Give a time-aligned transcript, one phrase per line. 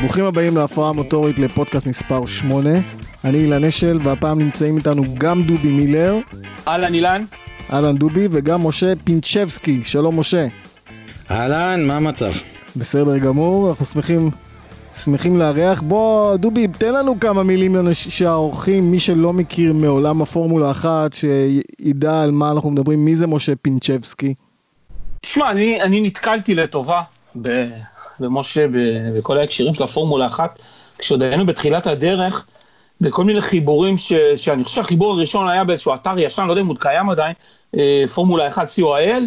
[0.00, 2.70] ברוכים הבאים להפרעה מוטורית לפודקאסט מספר 8.
[3.24, 6.16] אני אילן אשל, והפעם נמצאים איתנו גם דובי מילר,
[6.68, 7.24] אהלן אילן.
[7.72, 9.80] אהלן דובי, וגם משה פינצ'בסקי.
[9.84, 10.46] שלום משה.
[11.30, 12.30] אהלן, מה המצב?
[12.76, 14.30] בסדר גמור, אנחנו שמחים,
[15.04, 15.80] שמחים לארח.
[15.80, 22.30] בוא, דובי, תן לנו כמה מילים שהאורחים, מי שלא מכיר מעולם הפורמולה אחת, שידע על
[22.30, 24.34] מה אנחנו מדברים, מי זה משה פינצ'בסקי?
[25.20, 27.02] תשמע, אני, אני נתקלתי לטובה
[27.42, 27.68] ב-
[28.20, 30.58] במשה ב- בכל ההקשרים של הפורמולה אחת,
[30.98, 32.46] כשעוד היינו בתחילת הדרך,
[33.00, 36.66] בכל מיני חיבורים ש, שאני חושב שהחיבור הראשון היה באיזשהו אתר ישן, לא יודע אם
[36.66, 37.34] הוא קיים עדיין,
[37.76, 39.22] אה, פורמולה 1 co.il,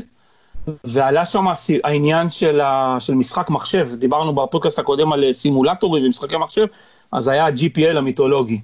[0.83, 1.45] ועלה שם
[1.83, 6.65] העניין של, ה, של משחק מחשב, דיברנו בפודקאסט הקודם על אה, סימולטורים ומשחקי מחשב,
[7.11, 8.61] אז היה ה-GPL המיתולוגי.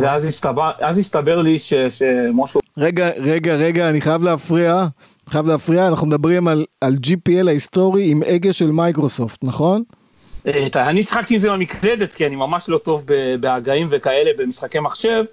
[0.00, 4.86] ואז הסתבר, אז הסתבר לי ש, שמשה רגע, רגע, רגע, אני חייב להפריע.
[5.28, 9.82] חייב להפריע, אנחנו מדברים על, על GPL ההיסטורי עם הגה של מייקרוסופט, נכון?
[10.46, 14.80] אה, אני שחקתי עם זה במקלדת, כי אני ממש לא טוב ב- בהגאים וכאלה במשחקי
[14.80, 15.24] מחשב.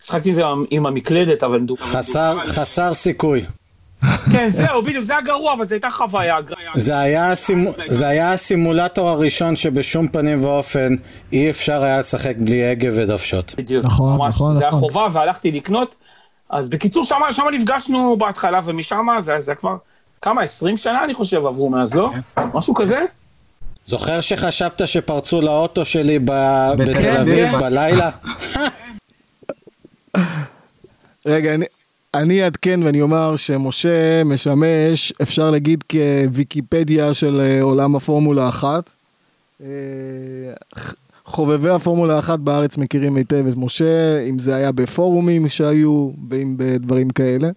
[0.00, 1.58] שחקתי עם זה עם המקלדת, אבל...
[1.80, 3.44] חסר, חסר סיכוי.
[4.32, 6.36] כן, זהו, בדיוק, זה היה גרוע, אבל זו הייתה חוויה.
[6.76, 7.32] זה היה,
[8.00, 10.94] היה הסימולטור הראשון שבשום פנים ואופן
[11.32, 13.54] אי אפשר היה לשחק בלי הגה ודוושות.
[13.56, 14.80] בדיוק, נכון, ממש, נכון, זה היה נכון.
[14.80, 15.96] חובה, והלכתי לקנות.
[16.50, 19.76] אז בקיצור, שם נפגשנו בהתחלה, ומשם זה זה כבר
[20.22, 22.10] כמה, 20 שנה אני חושב עברו מאז, לא?
[22.54, 23.04] משהו כזה?
[23.86, 26.30] זוכר שחשבת שפרצו לאוטו שלי ב,
[26.78, 27.60] בתל אביב כן.
[27.60, 28.10] בלילה?
[31.26, 31.64] רגע, אני,
[32.14, 38.90] אני אעדכן ואני אומר שמשה משמש, אפשר להגיד כוויקיפדיה של אה, עולם הפורמולה אחת.
[41.28, 43.84] חובבי הפורמולה אחת בארץ מכירים היטב את משה,
[44.28, 47.48] אם זה היה בפורומים שהיו, ואם בדברים כאלה.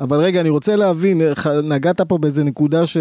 [0.00, 1.20] אבל רגע, אני רוצה להבין,
[1.62, 2.96] נגעת פה באיזה נקודה ש,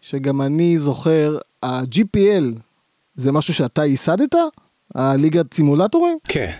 [0.00, 2.44] שגם אני זוכר, ה-GPL
[3.14, 4.34] זה משהו שאתה ייסדת?
[4.94, 6.18] הליגת סימולטורים?
[6.28, 6.50] כן.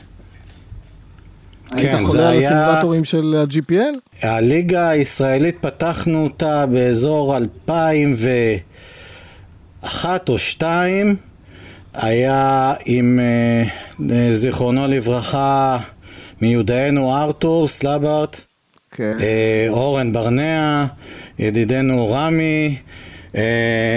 [1.70, 3.98] היית כן, חולה על היה- הסימולטורים של ה-GPL?
[4.27, 8.64] הליגה הישראלית פתחנו אותה באזור 2001
[10.29, 11.17] או 2
[11.96, 13.64] היה עם אה,
[14.14, 15.79] אה, זיכרונו לברכה
[16.40, 18.40] מיודענו ארתור סלאברט,
[18.90, 19.12] כן.
[19.20, 20.86] אה, אורן ברנע,
[21.39, 22.77] ידידנו רמי,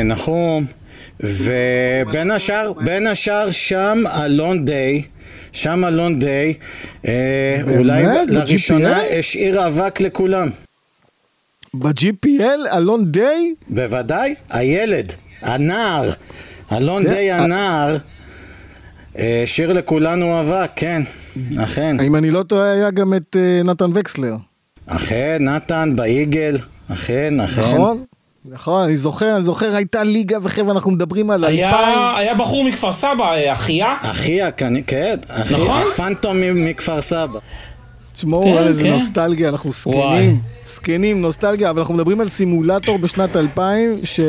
[0.05, 0.65] נחום,
[1.19, 5.01] ובין השאר, בין השאר שם אלון דיי,
[5.51, 6.53] שם אלון דיי,
[7.77, 8.03] אולי?
[8.27, 9.01] לראשונה?
[9.19, 10.49] השאיר אבק לכולם.
[11.73, 13.53] ב-GPL, אלון דיי?
[13.69, 16.11] בוודאי, הילד, הנער,
[16.72, 17.97] אלון כן, דיי ה- הנער,
[19.18, 21.02] אה, השאיר לכולנו אבק, כן,
[21.63, 22.00] אכן.
[22.00, 24.35] אם אני לא טועה, היה גם את אה, נתן וקסלר,
[24.88, 26.57] אכן, נתן באיגל,
[26.94, 27.62] אכן, אכן.
[27.62, 28.03] נכון?
[28.46, 31.59] נכון, אני זוכר, אני זוכר, הייתה ליגה וחבר'ה, אנחנו מדברים על אלפיים.
[31.68, 33.96] היה, היה בחור מכפר סבא, אה, אחיה.
[34.01, 34.74] אחיה, כן,
[35.28, 35.81] אחי, נכון?
[35.94, 37.40] הפנטום מ- מכפר סבא.
[38.13, 38.90] תשמעו כן, על איזה כן.
[38.90, 39.72] נוסטלגיה, אנחנו.
[39.72, 44.19] זקנים, זקנים, נוסטלגיה, אבל אנחנו מדברים על סימולטור בשנת 2000, ש...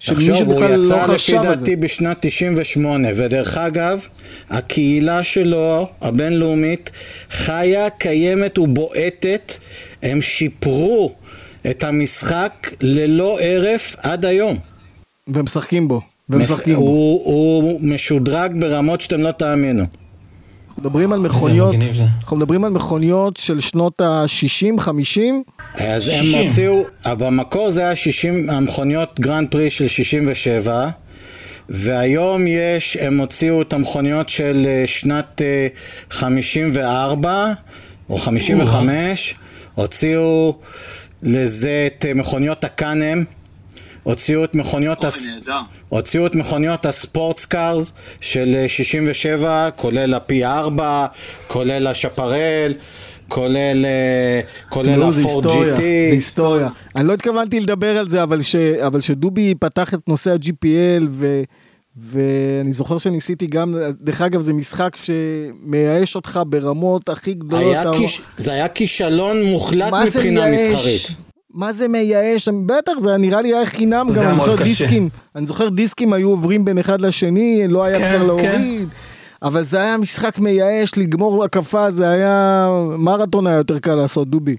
[0.00, 1.54] שמישהו תחשוב, הוא בכלל לא יצא לפי חשב על זה.
[1.54, 4.06] דעתי בשנת 98, ודרך אגב,
[4.50, 6.90] הקהילה שלו, הבינלאומית,
[7.30, 9.54] חיה, קיימת ובועטת,
[10.02, 11.12] הם שיפרו
[11.70, 14.58] את המשחק ללא הרף עד היום.
[15.28, 16.00] ומשחקים בו,
[16.30, 16.80] ומשחקים בו.
[16.80, 19.84] הוא, הוא משודרג ברמות שאתם לא תאמינו.
[20.80, 21.74] מדברים על מכוניות.
[22.20, 25.42] אנחנו מדברים על מכוניות של שנות ה-60, 50,
[25.74, 26.48] אז הם 60.
[26.48, 30.88] הוציאו, במקור זה היה 60, המכוניות גרנד פרי של 67,
[31.68, 35.66] והיום יש, הם הוציאו את המכוניות של אה, שנת אה,
[36.10, 37.52] 54
[38.10, 39.34] או 55,
[39.74, 40.58] הוציאו
[41.22, 43.24] לזה את אה, מכוניות ה Can-Am,
[44.10, 45.22] הוציאו את מכוניות, הס...
[45.88, 51.06] הוציאו את מכוניות הספורטס קארס של אה, 67, כולל הפי 4,
[51.46, 52.72] כולל השפרל,
[53.28, 55.80] כולל, אה, כולל היסטוריה, GT.
[55.80, 56.68] זה היסטוריה.
[56.96, 61.42] אני לא התכוונתי לדבר על זה, אבל, ש, אבל שדובי פתח את נושא ה-GPL, ו,
[61.96, 67.64] ואני זוכר שניסיתי גם, דרך אגב, זה משחק שמייאש אותך ברמות הכי גדולות.
[67.64, 68.20] היה אתה- כיש...
[68.38, 70.72] זה היה כישלון מוחלט מבחינה מייאש?
[70.74, 71.29] מסחרית.
[71.54, 72.48] מה זה מייאש?
[72.66, 74.64] בטח, זה נראה לי היה חינם גם, אני זוכר קשה.
[74.64, 78.26] דיסקים, אני זוכר דיסקים היו עוברים בין אחד לשני, לא היה כן, אפשר כן.
[78.26, 78.88] להוריד.
[79.42, 82.68] אבל זה היה משחק מייאש, לגמור הקפה, זה היה
[82.98, 84.56] מרתון היה יותר קל לעשות, דובי.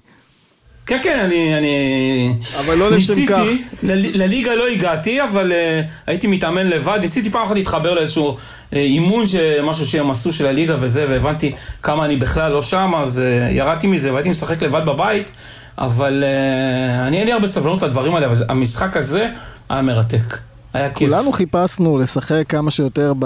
[0.86, 1.58] כן, כן, אני...
[1.58, 2.34] אני...
[2.58, 3.38] אבל לא לשם כך.
[3.38, 6.98] ניסיתי, ל- לליגה לא הגעתי, אבל uh, הייתי מתאמן לבד.
[7.00, 9.34] ניסיתי פעם אחת להתחבר לאיזשהו uh, אימון, ש...
[9.62, 11.52] משהו שהם עשו של הליגה וזה, והבנתי
[11.82, 15.30] כמה אני בכלל לא שם, אז uh, ירדתי מזה והייתי משחק לבד בבית.
[15.78, 19.28] אבל uh, אני אין לי הרבה סבלנות לדברים האלה, אבל המשחק הזה
[19.68, 20.38] היה מרתק.
[20.74, 21.08] היה כיף.
[21.08, 23.24] כולנו חיפשנו לשחק כמה שיותר ב,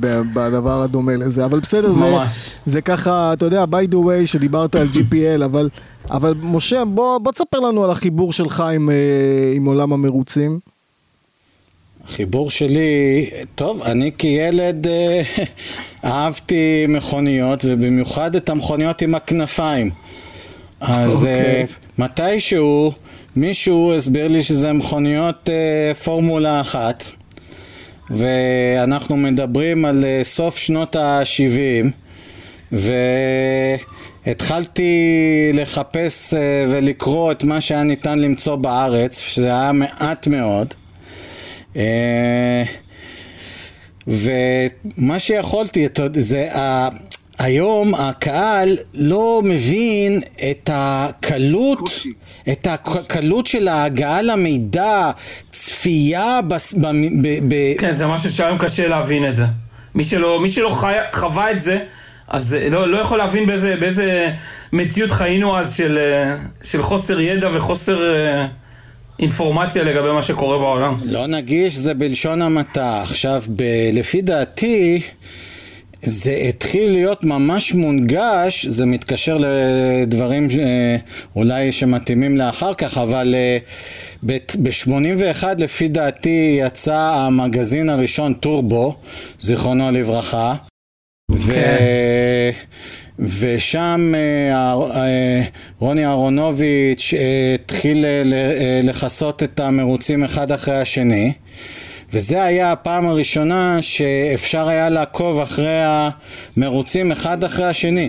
[0.00, 2.54] ב, בדבר הדומה לזה, אבל בסדר, זה, ממש.
[2.66, 5.68] זה ככה, אתה יודע, by the way, שדיברת על GPL, אבל,
[6.10, 10.58] אבל משה, בוא, בוא תספר לנו על החיבור שלך עם, אה, עם עולם המרוצים.
[12.08, 15.22] החיבור שלי, טוב, אני כילד אה,
[16.04, 19.90] אהבתי מכוניות, ובמיוחד את המכוניות עם הכנפיים.
[20.80, 21.34] אז אוקיי.
[21.34, 21.64] אה,
[21.98, 22.92] מתישהו
[23.36, 27.04] מישהו הסביר לי שזה מכוניות אה, פורמולה אחת,
[28.10, 31.86] ואנחנו מדברים על אה, סוף שנות ה-70,
[34.26, 34.92] והתחלתי
[35.54, 40.74] לחפש אה, ולקרוא את מה שהיה ניתן למצוא בארץ, שזה היה מעט מאוד.
[41.76, 42.62] אה,
[44.06, 46.88] ומה שיכולתי, זה ה...
[47.38, 51.90] היום הקהל לא מבין את הקלות,
[52.52, 55.10] את הקלות של ההגעה למידע,
[55.40, 56.72] צפייה בס...
[56.72, 56.86] ב...
[57.22, 57.38] ב...
[57.48, 57.78] ב...
[57.78, 59.44] כן, זה משהו שהיום קשה להבין את זה.
[59.94, 61.78] מי שלא, מי שלא חי, חווה את זה,
[62.28, 64.30] אז אה, לא, לא יכול להבין באיזה, באיזה
[64.72, 68.46] מציאות חיינו אז של, אה, של חוסר ידע וחוסר אה,
[69.18, 70.96] אינפורמציה לגבי מה שקורה בעולם.
[71.04, 73.02] לא נגיש זה בלשון המעטה.
[73.02, 73.62] עכשיו, ב...
[73.92, 75.00] לפי דעתי,
[76.02, 80.96] זה התחיל להיות ממש מונגש, זה מתקשר לדברים אה,
[81.36, 83.58] אולי שמתאימים לאחר כך, אבל אה,
[84.22, 88.96] ב-81 לפי דעתי יצא המגזין הראשון טורבו,
[89.40, 90.54] זיכרונו לברכה.
[91.32, 91.52] ו...
[93.18, 95.42] ושם אה,
[95.78, 98.04] רוני אהרונוביץ' אה, התחיל
[98.82, 101.32] לכסות את המרוצים אחד אחרי השני
[102.16, 105.82] וזה היה הפעם הראשונה שאפשר היה לעקוב אחרי
[106.56, 108.08] המרוצים אחד אחרי השני.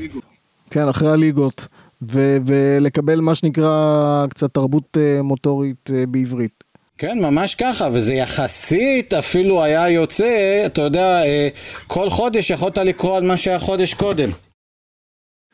[0.70, 1.68] כן, אחרי הליגות,
[2.12, 6.64] ו- ולקבל מה שנקרא קצת תרבות אה, מוטורית אה, בעברית.
[6.98, 11.50] כן, ממש ככה, וזה יחסית אפילו היה יוצא, אתה יודע, אה,
[11.88, 14.30] כל חודש יכולת לקרוא על מה שהיה חודש קודם.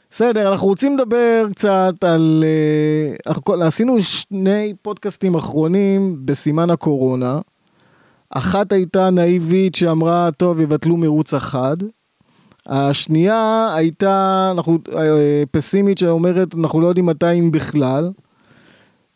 [0.10, 2.44] בסדר, אנחנו רוצים לדבר קצת על...
[3.62, 7.40] עשינו שני פודקאסטים אחרונים בסימן הקורונה.
[8.36, 11.78] אחת הייתה נאיבית שאמרה, טוב, יבטלו מרוץ אחד.
[12.68, 18.12] השנייה הייתה אנחנו, אה, פסימית שאומרת, אנחנו לא יודעים מתי אם בכלל.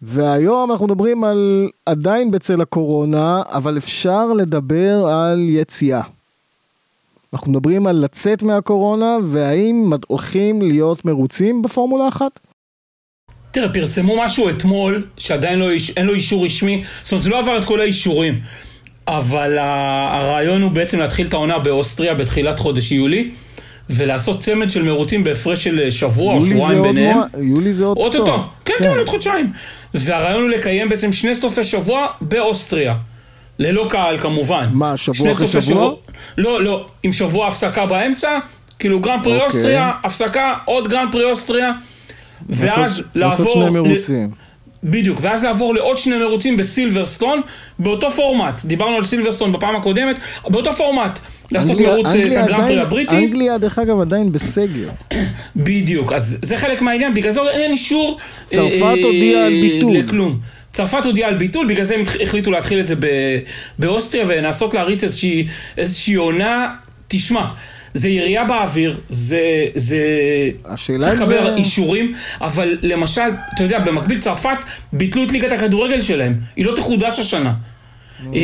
[0.01, 6.01] והיום אנחנו מדברים על עדיין בצל הקורונה, אבל אפשר לדבר על יציאה.
[7.33, 12.39] אנחנו מדברים על לצאת מהקורונה, והאם הולכים להיות מרוצים בפורמולה אחת?
[13.51, 17.57] תראה, פרסמו משהו אתמול, שעדיין לא, אין לו אישור רשמי, זאת אומרת, זה לא עבר
[17.57, 18.41] את כל האישורים,
[19.07, 23.31] אבל הרעיון הוא בעצם להתחיל את העונה באוסטריה בתחילת חודש יולי,
[23.89, 27.17] ולעשות צמד של מרוצים בהפרש של שבוע או שבועיים ביניהם.
[27.41, 29.51] יולי זה עוד אוטוטו, כן, כן, עוד חודשיים.
[29.93, 32.95] והרעיון הוא לקיים בעצם שני סופי שבוע באוסטריה.
[33.59, 34.65] ללא קהל כמובן.
[34.71, 35.93] מה, שבוע אחרי סופי שבוע?
[36.37, 38.39] לא, לא, עם שבוע הפסקה באמצע,
[38.79, 39.47] כאילו גרנד פרי אוקיי.
[39.47, 41.71] אוסטריה, הפסקה, עוד גרנד פרי אוסטריה,
[42.49, 43.53] ואז לעשות- לעשות לעבור...
[43.53, 44.46] שני ל- מרוצים.
[44.87, 47.41] בדיוק, ואז לעבור לעוד שני מרוצים בסילברסטון,
[47.79, 48.65] באותו פורמט.
[48.65, 50.15] דיברנו על סילברסטון בפעם הקודמת,
[50.49, 51.19] באותו פורמט.
[51.51, 53.15] לעשות אנגליה- מרוץ אה, את אנגליה הגרנד פרי עדיין- הבריטי.
[53.17, 54.89] אנגליה, דרך אגב, עדיין בסגר.
[55.55, 58.17] בדיוק, אז זה חלק מהעניין, בגלל זה אין אישור...
[58.45, 59.93] צרפת אה, הודיעה על ביטול.
[59.97, 60.39] לכלום.
[60.69, 62.95] צרפת הודיעה על ביטול, בגלל זה הם החליטו להתחיל את זה
[63.79, 66.73] באוסטריה ולנסות להריץ איזושהי, איזושהי עונה.
[67.07, 67.45] תשמע,
[67.97, 69.39] זה ירייה באוויר, זה...
[69.75, 69.99] זה...
[70.65, 73.21] השאלה צריך לקבל זה- אישורים, אבל למשל,
[73.55, 74.57] אתה יודע, במקביל צרפת
[74.93, 77.53] ביטלו את ליגת הכדורגל שלהם, היא לא תחודש השנה.
[78.35, 78.39] אה,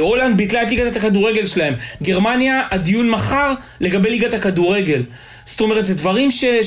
[0.00, 1.74] הולנד ביטלה את ליגת הכדורגל שלהם.
[2.02, 5.02] גרמניה, הדיון מחר לגבי ליגת הכדורגל.
[5.44, 6.60] זאת אומרת, זה דברים שאי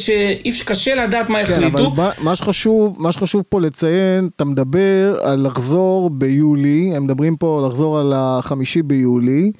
[0.49, 1.89] אפשר, קשה לדעת מה כן, אבל יחליטו.
[1.91, 7.63] מה- מה שחשוב, מה שחשוב פה לציין, אתה מדבר על לחזור ביולי, הם מדברים פה
[7.67, 9.51] לחזור על החמישי ביולי,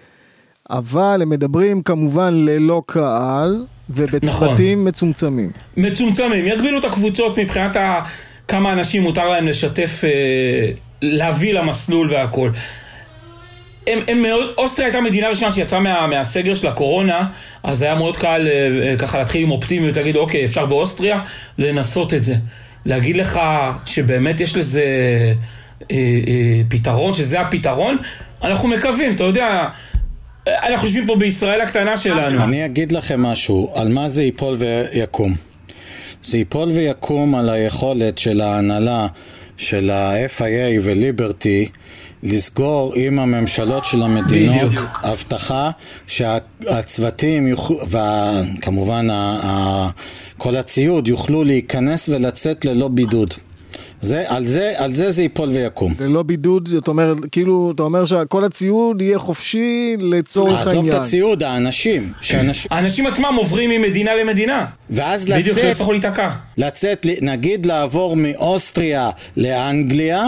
[0.70, 5.50] אבל הם מדברים כמובן ללא קהל ובצוותים מצומצמים.
[5.78, 8.02] מצומצמים, יגבילו את הקבוצות מבחינת ה...
[8.48, 10.72] כמה אנשים מותר להם לשתף, אה,
[11.02, 12.52] להביא למסלול והכל.
[13.88, 17.28] הם, הם מאוד, אוסטריה הייתה מדינה ראשונה שיצאה מה, מהסגר של הקורונה,
[17.64, 21.20] אז היה מאוד קל אה, אה, ככה להתחיל עם אופטימיות, להגיד אוקיי, אפשר באוסטריה
[21.58, 22.36] לנסות את זה.
[22.86, 23.40] להגיד לך
[23.86, 24.84] שבאמת יש לזה
[25.92, 25.96] אה,
[26.28, 27.98] אה, פתרון, שזה הפתרון,
[28.44, 29.68] אנחנו מקווים, אתה יודע,
[30.64, 32.44] אנחנו יושבים פה בישראל הקטנה שלנו.
[32.44, 35.36] אני אגיד לכם משהו, על מה זה ייפול ויקום.
[36.24, 39.08] זה ייפול ויקום על היכולת של ההנהלה
[39.58, 41.70] של ה-FIA וליברטי
[42.24, 45.00] לסגור עם הממשלות של המדינות בדיוק.
[45.04, 45.72] הבטחה
[46.08, 49.08] שהצוותים יוכלו, וכמובן
[50.38, 53.34] כל הציוד יוכלו להיכנס ולצאת ללא בידוד.
[54.02, 55.94] זה, על, זה, על זה זה ייפול ויקום.
[56.00, 60.78] ללא בידוד, זאת אומרת, כאילו, אתה אומר שכל הציוד יהיה חופשי לצורך העניין.
[60.78, 62.12] עזוב את הציוד, האנשים.
[62.22, 62.72] שאנשים...
[62.72, 64.66] האנשים עצמם עוברים ממדינה למדינה.
[64.90, 66.30] ואז בדיוק, לא לצאת, יצטרכו להיתקע.
[66.58, 70.26] לצאת, נגיד לעבור מאוסטריה לאנגליה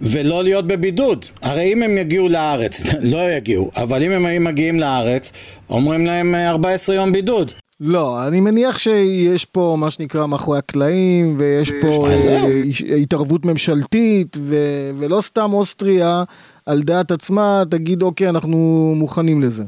[0.00, 1.26] ולא להיות בבידוד.
[1.42, 2.82] הרי אם הם יגיעו לארץ,
[3.12, 5.32] לא יגיעו, אבל אם הם היו מגיעים לארץ,
[5.70, 7.52] אומרים להם אה, 14 יום בידוד.
[7.80, 12.48] לא, אני מניח שיש פה מה שנקרא מאחורי הקלעים, ויש פה אז זהו.
[12.90, 16.22] אה, התערבות ממשלתית, ו- ולא סתם אוסטריה
[16.66, 19.64] על דעת עצמה תגיד אוקיי אנחנו מוכנים לזה.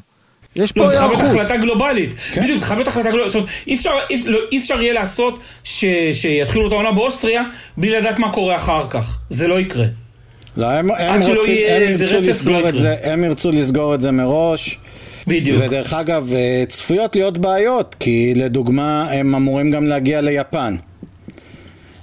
[0.57, 1.41] יש פה לא, זה חייב להיות היערכות.
[1.41, 2.11] החלטה גלובלית.
[2.33, 2.43] כן.
[2.43, 3.33] בדיוק, זה חייב להיות החלטה גלובלית.
[3.33, 7.43] זאת אומרת, אי אפשר, אי, לא, אי אפשר יהיה לעשות ש, שיתחילו את העונה באוסטריה
[7.77, 9.19] בלי לדעת מה קורה אחר כך.
[9.31, 9.87] זה לא יקרה.
[10.57, 12.79] לא, הם, הם, רוצים, יהיה הם, ירצו רצף, לסגור לא את.
[12.79, 14.79] זה, הם ירצו לסגור את זה מראש.
[15.29, 15.63] בדיוק.
[15.67, 20.77] ודרך אגב, אה, צפויות להיות בעיות, כי לדוגמה הם אמורים גם להגיע ליפן.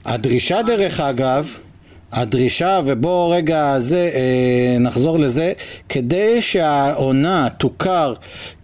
[0.05, 1.53] הדרישה דרך אגב,
[2.12, 5.53] הדרישה, ובוא רגע זה, אה, נחזור לזה,
[5.89, 8.13] כדי שהעונה תוכר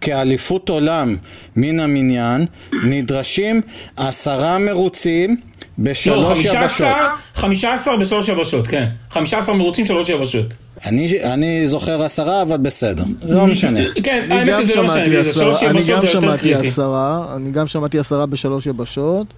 [0.00, 1.16] כאליפות עולם
[1.56, 2.46] מן המניין,
[2.84, 3.60] נדרשים
[3.96, 5.36] עשרה מרוצים
[5.78, 6.96] לא, בשלוש 15, יבשות.
[7.34, 8.88] 15 בשלוש יבשות, כן.
[9.10, 10.54] 15 מרוצים, שלוש יבשות.
[10.86, 13.80] אני, אני זוכר עשרה, אבל בסדר, לא משנה.
[14.02, 16.68] כן, אני האמת גם שזה לא משנה, זה שלוש יבשות גם זה יותר שמעתי קריטי.
[16.68, 19.34] עשרה, אני גם שמעתי עשרה בשלוש יבשות,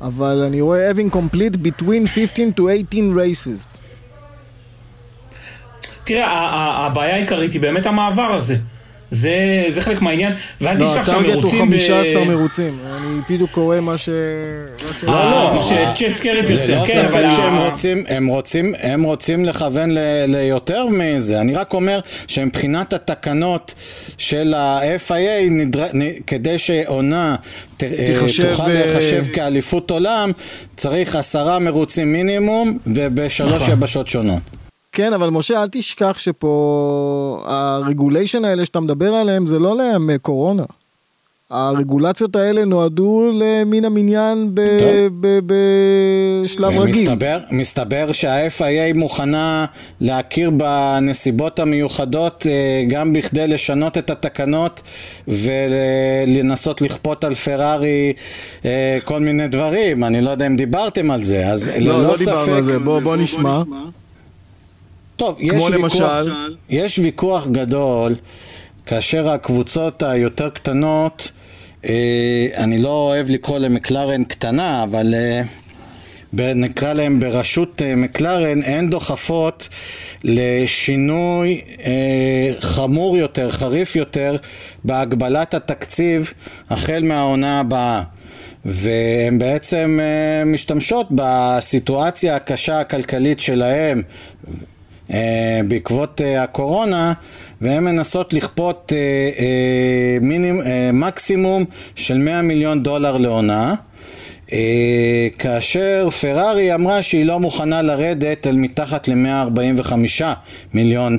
[0.00, 3.78] אבל אני רואה having complete between 15 to 18 races.
[6.04, 8.56] תראה, הבעיה העיקרית היא באמת המעבר הזה.
[9.10, 9.34] זה,
[9.68, 11.60] זה חלק מהעניין, ואל לא, תשכח הטארגט הוא שהמרוצים...
[11.60, 14.04] 15 מרוצים, אני בדיוק קורא מה ש...
[14.04, 17.30] ש- לא, לא, מה שצ'ס קרי פרסם, ללא כן, ספק אבל...
[17.36, 21.40] שהם רוצים, הם רוצים, הם רוצים לכוון ל, ליותר מזה.
[21.40, 23.74] אני רק אומר שמבחינת התקנות
[24.18, 25.86] של ה-FIA, נדר...
[25.94, 27.36] נ- כדי שעונה
[27.76, 27.84] ת...
[27.84, 30.32] תיחשב, תוכל אה, להיחשב כאליפות עולם,
[30.76, 33.70] צריך עשרה מרוצים מינימום ובשלוש נכון.
[33.70, 34.42] יבשות שונות.
[34.96, 40.62] כן, אבל משה, אל תשכח שפה הרגוליישן האלה שאתה מדבר עליהם זה לא לימי קורונה.
[41.50, 45.16] הרגולציות האלה נועדו למין המניין ב- טוב.
[45.20, 45.38] ב-
[46.44, 47.10] בשלב רגיל.
[47.10, 49.66] מסתבר, מסתבר שה-FIA מוכנה
[50.00, 54.80] להכיר בנסיבות המיוחדות אה, גם בכדי לשנות את התקנות
[55.28, 58.12] ולנסות לכפות על פרארי
[58.64, 60.04] אה, כל מיני דברים.
[60.04, 62.18] אני לא יודע אם דיברתם על זה, אז לא, ללא לא ספק...
[62.18, 63.62] דיברנו על זה, בוא בוא נשמע.
[65.16, 66.32] טוב, יש כמו ויכוח, למשל?
[66.68, 68.14] יש ויכוח גדול
[68.86, 71.30] כאשר הקבוצות היותר קטנות,
[71.84, 75.42] אה, אני לא אוהב לקרוא למקלרן קטנה, אבל אה,
[76.32, 79.68] ב- נקרא להם בראשות אה, מקלרן, הן דוחפות
[80.24, 84.36] לשינוי אה, חמור יותר, חריף יותר,
[84.84, 86.32] בהגבלת התקציב
[86.70, 88.02] החל מהעונה הבאה.
[88.64, 94.02] והן בעצם אה, משתמשות בסיטואציה הקשה הכלכלית שלהם
[95.68, 97.12] בעקבות אה, הקורונה
[97.60, 98.98] והן מנסות לכפות אה,
[99.38, 103.74] אה, מינימ, אה, מקסימום של 100 מיליון דולר לעונה
[104.52, 110.22] אה, כאשר פרארי אמרה שהיא לא מוכנה לרדת אל מתחת ל-145
[110.74, 111.18] מיליון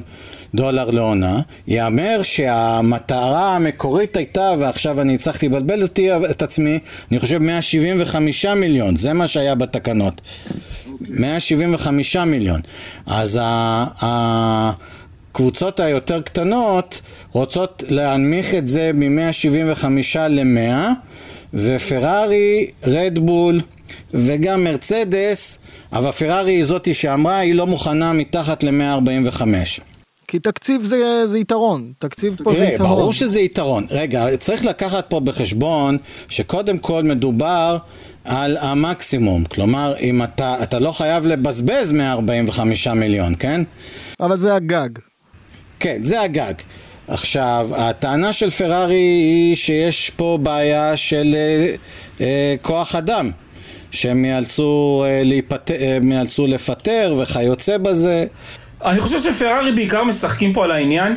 [0.55, 1.41] דולר לעונה.
[1.67, 6.79] ייאמר שהמטרה המקורית הייתה, ועכשיו אני הצלחתי לבלבל אותי את עצמי,
[7.11, 10.21] אני חושב 175 מיליון, זה מה שהיה בתקנות.
[11.09, 12.61] 175 מיליון.
[13.05, 13.39] אז
[15.31, 19.85] הקבוצות היותר קטנות רוצות להנמיך את זה מ-175
[20.29, 20.89] ל-100
[21.53, 23.61] ופרארי, רדבול
[24.13, 25.59] וגם מרצדס,
[25.93, 29.41] אבל פרארי היא זאתי שאמרה היא לא מוכנה מתחת ל-145.
[30.27, 32.89] כי תקציב זה, זה יתרון, תקציב פה זה יתרון.
[32.89, 33.85] ברור שזה יתרון.
[33.91, 35.97] רגע, צריך לקחת פה בחשבון
[36.29, 37.77] שקודם כל מדובר
[38.27, 39.45] על המקסימום.
[39.45, 43.61] כלומר, אם אתה, אתה לא חייב לבזבז 145 מיליון, כן?
[44.19, 44.89] אבל זה הגג.
[45.79, 46.53] כן, זה הגג.
[47.07, 51.75] עכשיו, הטענה של פרארי היא שיש פה בעיה של אה,
[52.21, 53.31] אה, כוח אדם,
[53.91, 55.71] שהם יאלצו, אה, להיפט...
[55.71, 58.25] אה, הם יאלצו לפטר וכיוצא בזה.
[58.85, 61.15] אני חושב שפרארי בעיקר משחקים פה על העניין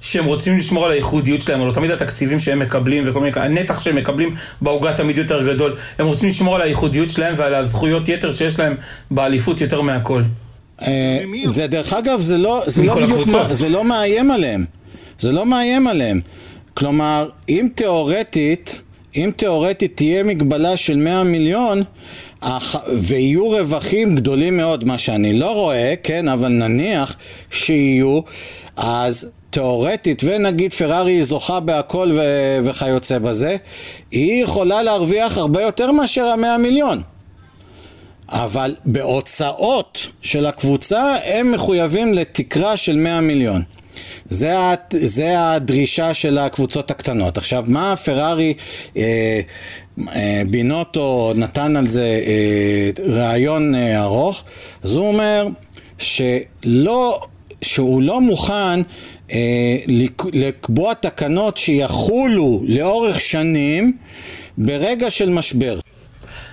[0.00, 3.96] שהם רוצים לשמור על הייחודיות שלהם, או תמיד התקציבים שהם מקבלים וכל מיני, הנתח שהם
[3.96, 4.30] מקבלים
[4.60, 5.76] בעוגה תמיד יותר גדול.
[5.98, 8.74] הם רוצים לשמור על הייחודיות שלהם ועל הזכויות יתר שיש להם
[9.10, 10.22] באליפות יותר מהכל.
[10.82, 13.18] אה, זה דרך אגב, זה לא, זה לא בדיוק,
[13.50, 14.64] זה לא מאיים עליהם.
[15.20, 16.20] זה לא מאיים עליהם.
[16.74, 18.82] כלומר, אם תיאורטית,
[19.16, 21.82] אם תיאורטית תהיה מגבלה של 100 מיליון,
[22.42, 27.16] הח- ויהיו רווחים גדולים מאוד, מה שאני לא רואה, כן, אבל נניח
[27.50, 28.20] שיהיו,
[28.76, 33.56] אז תיאורטית, ונגיד פרארי זוכה בהכל ו- וכיוצא בזה,
[34.10, 37.02] היא יכולה להרוויח הרבה יותר מאשר המאה מיליון.
[38.28, 43.62] אבל בהוצאות של הקבוצה הם מחויבים לתקרה של 100 מיליון.
[44.28, 44.54] זה,
[44.92, 47.38] זה הדרישה של הקבוצות הקטנות.
[47.38, 48.54] עכשיו, מה פרארי,
[48.96, 49.40] אה,
[50.08, 54.44] אה, בינוטו נתן על זה אה, ראיון אה, ארוך,
[54.82, 55.46] אז הוא אומר
[55.98, 57.20] שלא,
[57.62, 58.80] שהוא לא מוכן
[59.32, 59.76] אה,
[60.32, 63.96] לקבוע תקנות שיחולו לאורך שנים
[64.58, 65.80] ברגע של משבר.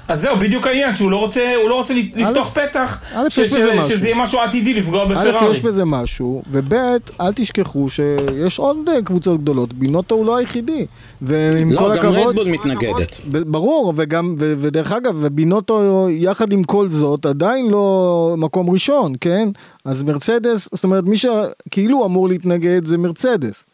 [0.08, 4.40] אז זהו, בדיוק העניין, שהוא לא רוצה, הוא לא רוצה לפתוח פתח, שזה יהיה משהו
[4.40, 5.48] עתידי לפגוע בפרארי.
[5.48, 6.74] א', יש בזה משהו, וב',
[7.22, 10.86] אל תשכחו שיש עוד אה, קבוצות גדולות, בינוטו הוא לא היחידי.
[11.22, 12.18] ועם לא, כל גם הכבוד...
[12.18, 13.12] רדבול מתנגדת.
[13.26, 19.50] ברור, וגם, ודרך אגב, ובינוטו יחד עם כל זאת עדיין לא מקום ראשון, כן?
[19.86, 23.66] אז מרצדס, זאת אומרת, מי שכאילו אמור להתנגד זה מרצדס,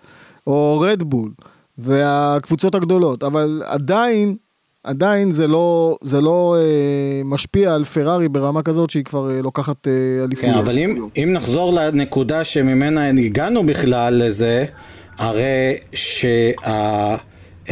[0.48, 1.32] או רדבול,
[1.78, 4.36] והקבוצות הגדולות, אבל עדיין...
[4.84, 9.88] עדיין זה לא, זה לא אה, משפיע על פרארי ברמה כזאת שהיא כבר אה, לוקחת
[9.88, 10.54] אה, אליפויות.
[10.56, 14.66] כן, אבל אם, אם נחזור לנקודה שממנה הגענו בכלל לזה,
[15.18, 17.70] הרי שה-FIA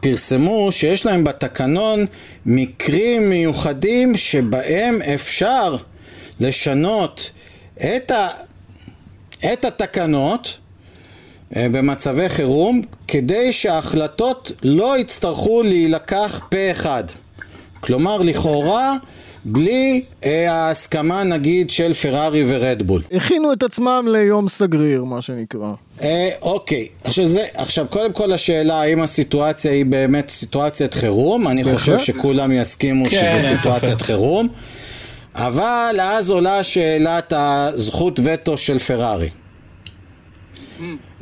[0.00, 2.06] פרסמו שיש להם בתקנון
[2.46, 5.76] מקרים מיוחדים שבהם אפשר
[6.40, 7.30] לשנות
[7.76, 8.28] את, ה,
[9.52, 10.58] את התקנות
[11.56, 17.04] במצבי חירום כדי שההחלטות לא יצטרכו להילקח פה אחד.
[17.80, 18.96] כלומר, לכאורה,
[19.44, 23.02] בלי אה, ההסכמה נגיד של פרארי ורדבול.
[23.12, 25.72] הכינו את עצמם ליום סגריר, מה שנקרא.
[26.02, 31.64] אה, אוקיי, עכשיו, זה, עכשיו קודם כל השאלה האם הסיטואציה היא באמת סיטואציית חירום, אני
[31.64, 31.78] בהחלט?
[31.98, 34.48] חושב שכולם יסכימו כן, שזה סיטואציית חירום,
[35.34, 39.30] אבל אז עולה שאלת הזכות וטו של פרארי.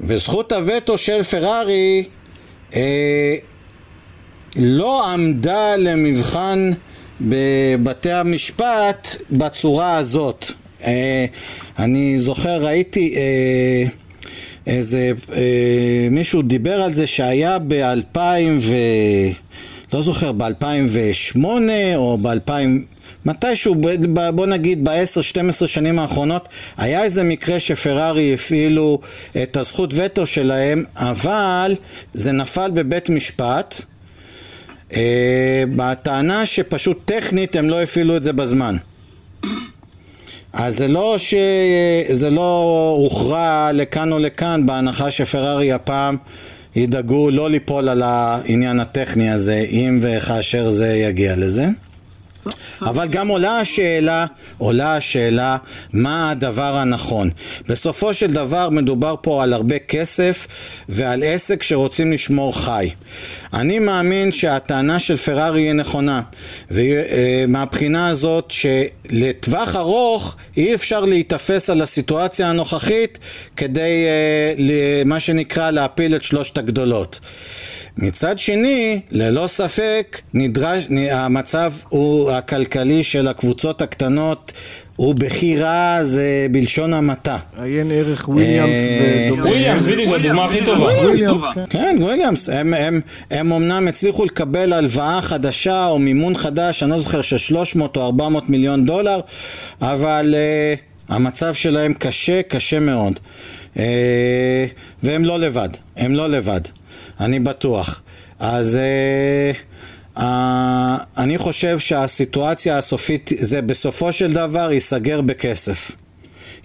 [0.01, 2.05] וזכות הווטו של פרארי
[2.75, 3.37] אה,
[4.57, 6.71] לא עמדה למבחן
[7.21, 10.47] בבתי המשפט בצורה הזאת.
[10.85, 11.27] אה,
[11.79, 13.85] אני זוכר, ראיתי אה,
[14.67, 18.19] איזה, אה, מישהו דיבר על זה שהיה ב-2000
[18.61, 18.75] ו...
[19.93, 21.45] לא זוכר, ב-2008
[21.97, 23.02] או ב-2000...
[23.27, 23.75] מתישהו,
[24.35, 28.99] בוא נגיד ב-10-12 שנים האחרונות, היה איזה מקרה שפרארי הפעילו
[29.43, 31.75] את הזכות וטו שלהם, אבל
[32.15, 33.83] זה נפל בבית משפט,
[34.95, 38.77] אה, בטענה שפשוט טכנית הם לא הפעילו את זה בזמן.
[40.53, 46.17] אז זה לא שזה לא הוכרע לכאן או לכאן, בהנחה שפרארי הפעם
[46.77, 51.67] ידאגו לא ליפול על העניין הטכני הזה, אם וכאשר זה יגיע לזה.
[52.83, 54.27] אבל גם עולה השאלה,
[54.59, 55.57] עולה השאלה
[55.93, 57.31] מה הדבר הנכון.
[57.69, 60.47] בסופו של דבר מדובר פה על הרבה כסף
[60.89, 62.91] ועל עסק שרוצים לשמור חי.
[63.55, 66.21] אני מאמין שהטענה של פרארי היא נכונה,
[66.71, 73.19] ומהבחינה הזאת שלטווח ארוך אי אפשר להיתפס על הסיטואציה הנוכחית
[73.57, 77.21] כדי אה, מה שנקרא להפיל את שלושת הגדולות.
[77.99, 84.53] מצד שני, ללא ספק, נדרש, המצב הוא הכלכלי של הקבוצות הקטנות
[84.97, 87.39] הוא בכי רע, זה בלשון המעטה.
[87.63, 89.43] עיין ערך וויליאמס אה, ודומה.
[89.43, 90.85] וויליאמס, בדיוק, זו הדוגמה הכי טובה.
[90.85, 91.65] וויליאמס, כן.
[91.71, 92.49] כן, וויליאמס.
[93.31, 98.05] הם אמנם הצליחו לקבל הלוואה חדשה או מימון חדש, אני לא זוכר, של 300 או
[98.05, 99.21] 400 מיליון דולר,
[99.81, 100.75] אבל אה,
[101.09, 103.21] המצב שלהם קשה, קשה מאוד.
[103.79, 104.67] אה,
[105.03, 106.61] והם לא לבד, הם לא לבד.
[107.21, 108.03] אני בטוח.
[108.39, 110.21] אז uh, uh,
[111.19, 115.93] אני חושב שהסיטואציה הסופית זה בסופו של דבר ייסגר בכסף.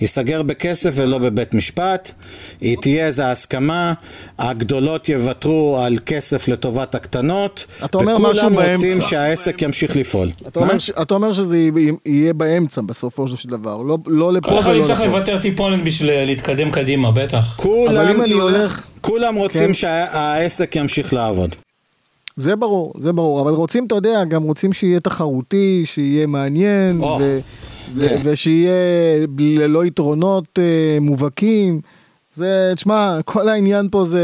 [0.01, 2.11] ייסגר בכסף ולא בבית משפט,
[2.61, 3.93] היא תהיה איזו הסכמה,
[4.39, 8.61] הגדולות יוותרו על כסף לטובת הקטנות, אתה אומר משהו באמצע.
[8.61, 10.29] וכולם רוצים שהעסק ימשיך לפעול.
[10.47, 10.89] אתה אומר, ש...
[10.89, 11.69] אתה אומר שזה
[12.05, 14.63] יהיה באמצע בסופו של דבר, לא, לא לפה ולא לפה.
[14.63, 17.55] כל אחד יצטרך לוותר טיפונת בשביל להתקדם קדימה, בטח.
[17.57, 18.87] כולם, אבל אם אני הולך...
[19.01, 19.73] כולם רוצים כן.
[19.73, 21.55] שהעסק ימשיך לעבוד.
[22.35, 27.05] זה ברור, זה ברור, אבל רוצים, אתה יודע, גם רוצים שיהיה תחרותי, שיהיה מעניין, oh.
[27.05, 27.39] ו...
[27.99, 28.21] כן.
[28.23, 28.71] ושיהיה
[29.39, 31.81] ללא יתרונות אה, מובהקים.
[32.31, 34.21] זה, תשמע, כל העניין פה זה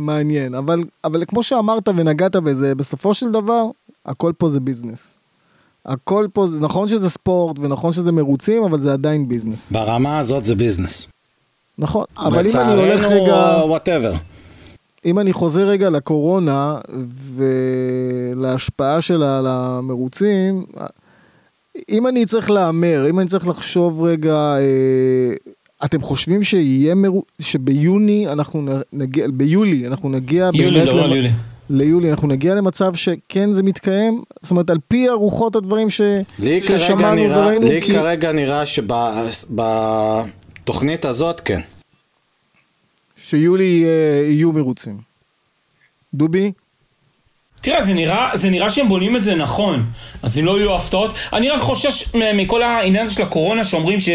[0.00, 3.64] מעניין, אבל, אבל כמו שאמרת ונגעת בזה, בסופו של דבר,
[4.06, 5.16] הכל פה זה ביזנס.
[5.86, 9.72] הכל פה, זה נכון שזה ספורט ונכון שזה מרוצים, אבל זה עדיין ביזנס.
[9.72, 11.06] ברמה הזאת זה ביזנס.
[11.78, 13.62] נכון, אבל אם אני הולך רגע...
[13.64, 14.12] whatever.
[15.04, 16.78] אם אני חוזר רגע לקורונה
[18.34, 20.66] ולהשפעה שלה על המרוצים,
[21.88, 25.34] אם אני צריך להמר, אם אני צריך לחשוב רגע, אה,
[25.84, 27.22] אתם חושבים שיהיה מרו...
[27.38, 30.92] שביוני אנחנו נגיע, ביולי אנחנו נגיע יולי, באמת...
[30.92, 31.30] על יולי.
[31.70, 34.22] ליולי אנחנו נגיע למצב שכן זה מתקיים?
[34.42, 36.00] זאת אומרת, על פי הרוחות הדברים ש...
[36.38, 37.92] לי ששמענו נראה, וראינו, לי כי...
[37.92, 38.64] כרגע נראה
[39.46, 41.60] שבתוכנית הזאת כן.
[43.16, 44.98] שיולי אה, יהיו מרוצים.
[46.14, 46.52] דובי?
[47.64, 49.84] תראה, זה נראה, זה נראה שהם בונים את זה נכון,
[50.22, 54.08] אז אם לא יהיו הפתעות, אני רק חושש מכל העניין הזה של הקורונה, שאומרים ש,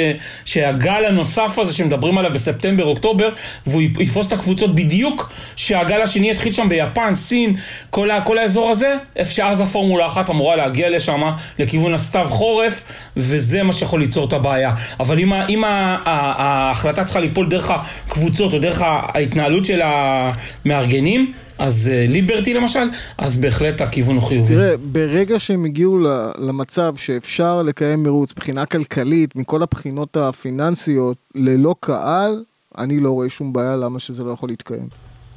[0.46, 3.30] שהגל הנוסף הזה שמדברים עליו בספטמבר-אוקטובר,
[3.68, 7.56] והוא יתפוס את הקבוצות בדיוק, שהגל השני יתחיל שם ביפן, סין,
[7.90, 11.22] כל, ה, כל האזור הזה, איפה שאז הפורמולה אחת אמורה להגיע לשם,
[11.60, 12.84] לכיוון הסתיו חורף,
[13.18, 14.74] וזה מה שיכול ליצור את הבעיה.
[15.00, 22.06] אבל אם, אם ההחלטה צריכה ליפול דרך הקבוצות, או דרך ההתנהלות של המארגנים, אז אה,
[22.08, 24.56] ליברטי למשל, אז בהחלט הכיוון הוא חיובי.
[24.56, 26.00] תראה, ברגע שהם הגיעו
[26.38, 32.44] למצב שאפשר לקיים מרוץ מבחינה כלכלית, מכל הבחינות הפיננסיות, ללא קהל,
[32.78, 34.88] אני לא רואה שום בעיה למה שזה לא יכול להתקיים.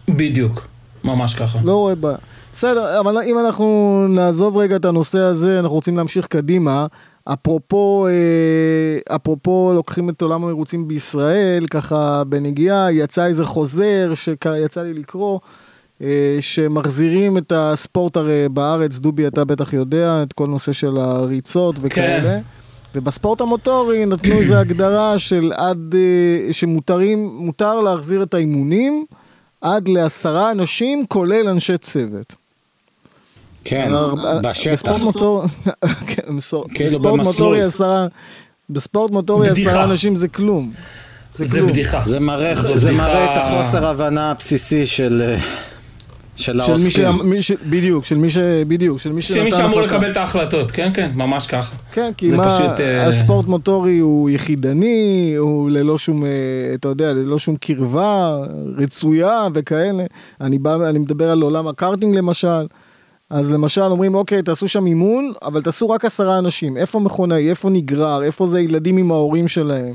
[0.09, 0.67] בדיוק,
[1.05, 1.59] ממש ככה.
[1.65, 2.17] לא רואה בעיה.
[2.53, 6.87] בסדר, אבל אם אנחנו נעזוב רגע את הנושא הזה, אנחנו רוצים להמשיך קדימה.
[7.25, 14.95] אפרופו, אה, אפרופו לוקחים את עולם המרוצים בישראל, ככה בנגיעה, יצא איזה חוזר שיצא לי
[14.95, 15.39] לקרוא,
[16.41, 22.23] שמחזירים את הספורט הרי בארץ, דובי אתה בטח יודע, את כל נושא של הריצות וכאלה.
[22.23, 22.41] כן.
[22.95, 29.05] ובספורט המוטורי נתנו איזו הגדרה של עד, אה, שמותרים, מותר להחזיר את האימונים
[29.61, 32.35] עד לעשרה אנשים, כולל אנשי צוות.
[33.65, 34.73] כן, אבל- בשטח.
[34.73, 35.49] בספורט מוטורי,
[36.07, 37.21] כן, בספורט כאילו בספורט.
[37.27, 38.07] מוטורי עשרה,
[38.71, 39.49] בספורט מוטורי.
[39.49, 40.71] עשרה אנשים זה כלום.
[41.35, 41.63] זה.
[41.63, 42.03] בדיחה.
[42.07, 45.35] זה מראה, זו זה בדיחה- מראה את החוסר הבנה הבסיסי של,
[46.37, 46.99] של של מי ש...
[46.99, 47.31] העוסקים.
[47.31, 47.53] מי ש...
[47.53, 48.39] בדיוק, של מי ש...
[48.69, 49.81] בדיוק, של מי שאמור.
[49.81, 51.75] לקבל את ההחלטות, כן, כן, ממש ככה.
[51.93, 56.31] כן, כי זה מה, פשוט, אה, הספורט מוטורי הוא יחידני, הוא ללא שום, אה,
[56.75, 58.39] אתה יודע, ללא שום קרבה
[58.79, 60.05] רצויה וכאלה.
[60.41, 62.67] אני בא, אני מדבר על עולם הקארטינג למשל.
[63.31, 66.77] אז למשל אומרים, אוקיי, תעשו שם אימון, אבל תעשו רק עשרה אנשים.
[66.77, 69.95] איפה מכונאי, איפה נגרר, איפה זה ילדים עם ההורים שלהם.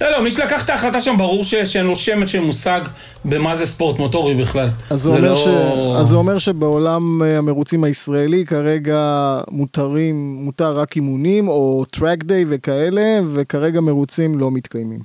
[0.00, 2.80] לא, לא, מי שלקח את ההחלטה שם ברור שאין לו שמץ של מושג
[3.24, 4.68] במה זה ספורט מוטורי בכלל.
[4.90, 5.46] אז זה, אומר, לא- ש...
[6.00, 9.00] אז זה אומר שבעולם אה, המרוצים הישראלי כרגע
[9.50, 15.00] מותרים, מותר רק אימונים או טרק דיי וכאלה, וכרגע מרוצים לא מתקיימים,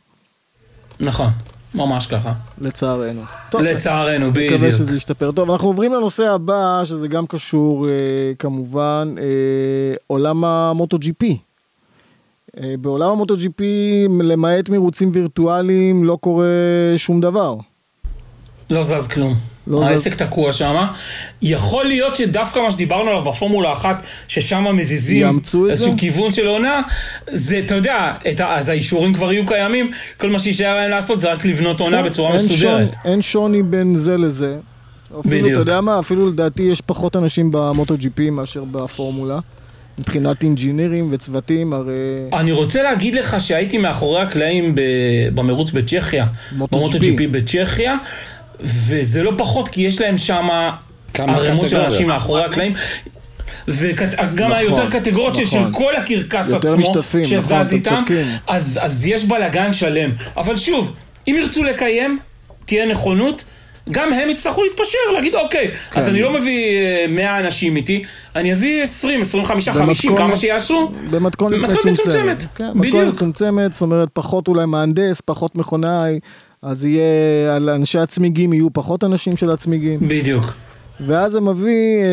[0.99, 1.29] נכון,
[1.75, 2.33] ממש ככה.
[2.61, 3.21] לצערנו.
[3.49, 4.71] טוב, לצערנו, מקווה בדיוק.
[4.71, 5.31] שזה ישתפר.
[5.31, 7.91] טוב, אנחנו עוברים לנושא הבא, שזה גם קשור אה,
[8.39, 9.23] כמובן, אה,
[10.07, 11.37] עולם המוטו ג'י פי.
[12.59, 16.45] אה, בעולם המוטו פי, למעט מרוצים וירטואליים, לא קורה
[16.97, 17.55] שום דבר.
[18.69, 19.35] לא זז כלום.
[19.67, 19.89] לא זז.
[19.89, 20.75] העסק תקוע שם.
[21.41, 25.93] יכול להיות שדווקא מה שדיברנו עליו בפורמולה אחת, ששם מזיזים איזשהו?
[25.97, 26.81] כיוון של עונה,
[27.31, 31.19] זה, אתה יודע, את ה, אז האישורים כבר יהיו קיימים, כל מה שיישאר להם לעשות
[31.19, 32.59] זה רק לבנות עונה כן, בצורה אין מסודרת.
[32.59, 34.57] שוני, אין שוני בין זה לזה.
[35.19, 35.51] אפילו, בדיוק.
[35.51, 39.39] אתה יודע מה, אפילו לדעתי יש פחות אנשים במוטו פי מאשר בפורמולה.
[39.99, 41.93] מבחינת אינג'ינירים וצוותים, הרי...
[42.33, 44.81] אני רוצה להגיד לך שהייתי מאחורי הקלעים ב-
[45.33, 47.27] במרוץ בצ'כיה, מוטו במוטו GP.
[47.31, 47.95] בצ'כיה,
[48.59, 50.47] וזה לא פחות כי יש להם שם
[51.17, 51.81] ערימות של.
[51.81, 52.73] אנשים מאחורי הקלעים.
[53.67, 55.45] וגם נכון, היותר קטגוריות נכון.
[55.45, 57.97] של כל הקרקס עצמו, נכון, שזז אתם איתם.
[58.47, 60.11] אז אז יש בלאגן שלם.
[60.37, 60.93] אבל שוב,
[61.27, 62.19] אם ירצו לקיים,
[62.65, 63.43] תהיה נכונות.
[63.89, 66.09] גם הם יצטרכו להתפשר, להגיד אוקיי, אז כן.
[66.09, 68.03] אני לא מביא אה, 100 אנשים איתי,
[68.35, 70.91] אני אביא 20, 25, 50, במתכונת- כמה שיעשו.
[71.09, 72.07] במתכונת במתכונת מצומצמת.
[72.07, 72.43] מצומצמת.
[72.55, 73.13] כן, מתכונת.
[73.13, 76.19] מצומצמת, זאת אומרת, פחות אולי מהנדס, פחות מכונאי,
[76.61, 77.03] אז יהיה,
[77.55, 79.99] על אנשי הצמיגים יהיו פחות אנשים של הצמיגים.
[80.07, 80.53] בדיוק.
[81.07, 81.71] ואז זה מביא
[82.03, 82.05] אה,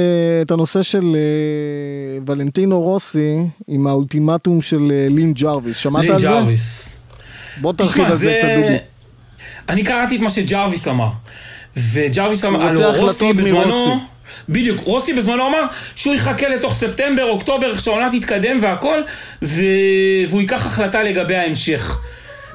[0.43, 3.37] את הנושא של אה, ולנטינו רוסי
[3.69, 5.77] עם האולטימטום של אה, לין ג'רוויס.
[5.77, 6.27] שמעת לין על זה?
[6.27, 6.99] ג'רוויס.
[7.61, 8.77] בוא תרחיב על זה קצת דובי.
[9.69, 11.09] אני קראתי את מה שג'רוויס אמר.
[11.93, 13.97] וג'רוויס אמר, הלו, רוסי בזמנו...
[14.49, 15.63] בדיוק, רוסי בזמנו אמר
[15.95, 18.99] שהוא יחכה לתוך ספטמבר, אוקטובר, איך שהעונה תתקדם והכל,
[19.43, 19.61] ו...
[20.29, 22.01] והוא ייקח החלטה לגבי ההמשך.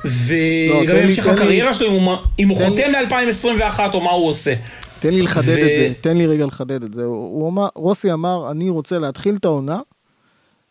[0.03, 4.01] לא, ולגבי לי- המשך תן לי- הקריירה שלו, אם הוא- אם הוא חותם ל-2021 או
[4.01, 4.53] מה הוא עושה.
[4.99, 7.03] תן לי לחדד ו- את זה, תן לי רגע לחדד את זה.
[7.03, 9.79] הוא הוא אמר, רוסי אמר, אני רוצה להתחיל את העונה,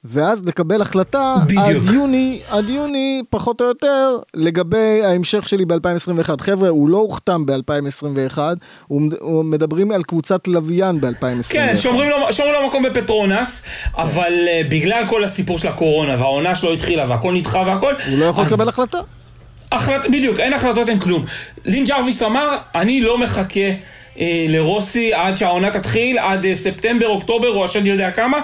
[0.05, 1.67] ואז לקבל החלטה בדיוק.
[1.67, 6.41] עד יוני, עד יוני, פחות או יותר, לגבי ההמשך שלי ב-2021.
[6.41, 8.39] חבר'ה, הוא לא הוחתם ב-2021,
[8.87, 11.53] הוא, הוא מדברים על קבוצת לוויין ב-2021.
[11.53, 13.63] כן, שומרים לו, שומרים לו מקום בפטרונס,
[13.97, 18.25] אבל uh, בגלל כל הסיפור של הקורונה, והעונה שלו התחילה, והכל נדחה והכל, הוא לא
[18.25, 18.99] יכול אז לקבל החלטה.
[19.73, 20.07] החלט...
[20.13, 21.25] בדיוק, אין החלטות, אין כלום.
[21.65, 23.61] לין ג'רוויס אמר, אני לא מחכה
[24.19, 28.39] אה, לרוסי עד שהעונה תתחיל, עד אה, ספטמבר, אוקטובר, או השד יודע כמה.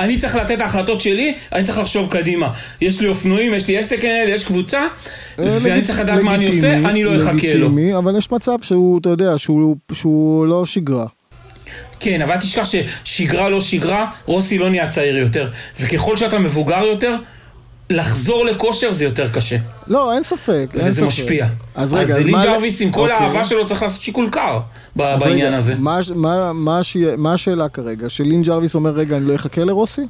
[0.00, 2.50] אני צריך לתת את ההחלטות שלי, אני צריך לחשוב קדימה.
[2.80, 4.80] יש לי אופנועים, יש לי עסק לנהל, יש קבוצה,
[5.38, 7.34] ואני לגיט- צריך לדעת מה אני עושה, אני לא אחכה לו.
[7.66, 9.38] לגיטימי, אבל יש מצב שהוא, אתה יודע,
[9.92, 11.06] שהוא לא שגרה.
[12.00, 12.66] כן, אבל אל תשכח
[13.04, 15.50] ששגרה לא שגרה, רוסי לא נהיה צעיר יותר.
[15.80, 17.16] וככל שאתה מבוגר יותר,
[17.90, 19.56] לחזור לכושר זה יותר קשה.
[19.86, 21.06] לא, אין ספק, אין וזה ספק.
[21.06, 21.46] משפיע.
[21.74, 23.26] אז רגע, אז לין מה- ג'רוויס עם כל אוקיי.
[23.26, 24.58] האהבה שלו צריך לעשות שיקול קר
[25.00, 25.74] אז בעניין רגע, הזה.
[25.74, 26.96] מה, מה, מה, הש...
[27.16, 28.08] מה השאלה כרגע?
[28.08, 30.02] שלין ג'רוויס אומר, רגע, אני לא אחכה לרוסי?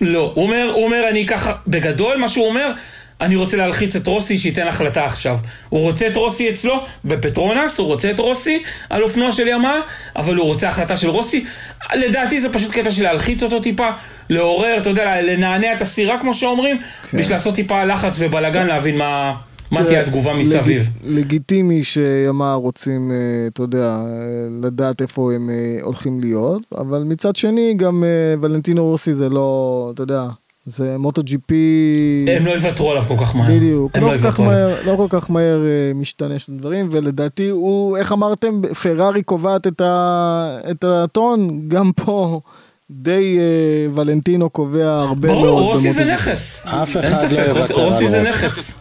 [0.00, 2.72] לא, הוא אומר, הוא אומר, אני ככה, בגדול מה שהוא אומר,
[3.20, 5.38] אני רוצה להלחיץ את רוסי שייתן החלטה עכשיו.
[5.68, 9.80] הוא רוצה את רוסי אצלו בפטרונס, הוא רוצה את רוסי על אופנוע של ימה,
[10.16, 11.44] אבל הוא רוצה החלטה של רוסי.
[11.94, 13.88] לדעתי זה פשוט קטע של להלחיץ אותו טיפה,
[14.30, 16.76] לעורר, אתה יודע, לנענע את הסירה כמו שאומרים,
[17.14, 19.34] בשביל לעשות טיפה לחץ ובלאגן להבין מה,
[19.70, 20.90] מה תהיה התגובה מסביב.
[21.04, 21.18] לג...
[21.18, 24.06] לגיטימי שימה רוצים, אה, אתה יודע, אה,
[24.62, 28.04] לדעת איפה הם אה, הולכים להיות, אבל מצד שני, גם
[28.42, 30.22] ולנטינו רוסי זה לא, אתה יודע,
[30.66, 32.26] זה מוטו ג'י פי...
[32.36, 33.48] הם לא יוותרו עליו כל כך מהר.
[33.56, 34.40] בדיוק, לא לא כל כך.
[34.40, 39.66] מהר, לא כל כך מהר אה, משתנה של דברים, ולדעתי הוא, איך אמרתם, פרארי קובעת
[39.66, 42.40] את, ה, את הטון, גם פה
[42.90, 43.44] די אה,
[43.94, 45.44] ולנטינו קובע הרבה מאוד.
[45.46, 46.04] ברור, רוסי זה.
[46.04, 46.66] נכס.
[46.66, 48.22] אף אין אחד לא ספק, יוותר רוסי- רוסי זה.
[48.22, 48.80] נכס.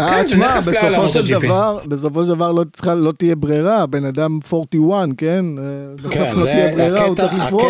[0.00, 1.40] אה, כן, זה תשמע, בסופו של.
[1.40, 5.44] דבר, בסופו של דבר לא צריכה, לא תהיה ברירה, בן אדם 41, כן?
[5.58, 5.62] אה,
[5.96, 7.62] בסוף כן, לא זה תהיה ברירה, הוא צריך הוא-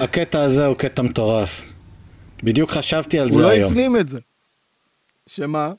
[0.00, 1.62] הקטע הזה הוא קטע מטורף.
[2.42, 3.70] בדיוק חשבתי על הוא זה לא היום.
[3.72, 4.18] הפנים את זה.
[5.26, 5.72] שמה?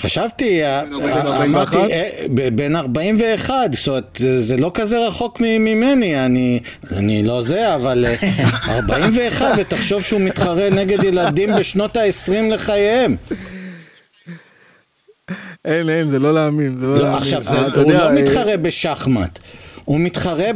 [0.00, 0.82] חשבתי, אה, אה,
[1.22, 1.74] 41?
[1.76, 6.60] אמרתי, אה, ב- בן 41, זאת אומרת, זה- לא כזה רחוק מ- ממני, אני
[6.92, 8.14] אני לא זה, אבל אה,
[8.76, 13.16] 41, ותחשוב שהוא מתחרה נגד ילדים בשנות ה-20 לחייהם.
[15.64, 17.18] אין, אין, זה לא להאמין, זה לא לא, להאמין.
[17.18, 19.38] עכשיו, זה- הוא לא מתחרה בשחמט.
[19.84, 20.50] הוא מתחרה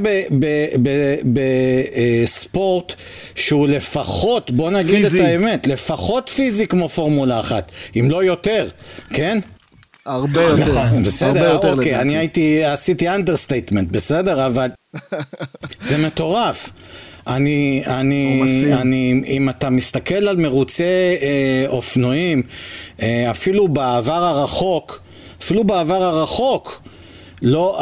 [1.24, 2.92] בספורט
[3.34, 5.20] שהוא לפחות, בוא נגיד פיזי.
[5.20, 8.68] את האמת, לפחות פיזי כמו פורמולה אחת, אם לא יותר,
[9.14, 9.38] כן?
[10.06, 10.62] הרבה יותר.
[10.62, 11.96] נכון, הרבה בסדר, יותר אוקיי, לדעתי.
[11.96, 14.70] אני הייתי, עשיתי understatement, בסדר, אבל
[15.88, 16.70] זה מטורף.
[17.26, 18.42] אני, אני.
[18.72, 22.42] אני, אם אתה מסתכל על מרוצי אה, אופנועים,
[23.02, 25.00] אה, אפילו בעבר הרחוק,
[25.42, 26.82] אפילו בעבר הרחוק,
[27.42, 27.80] לא,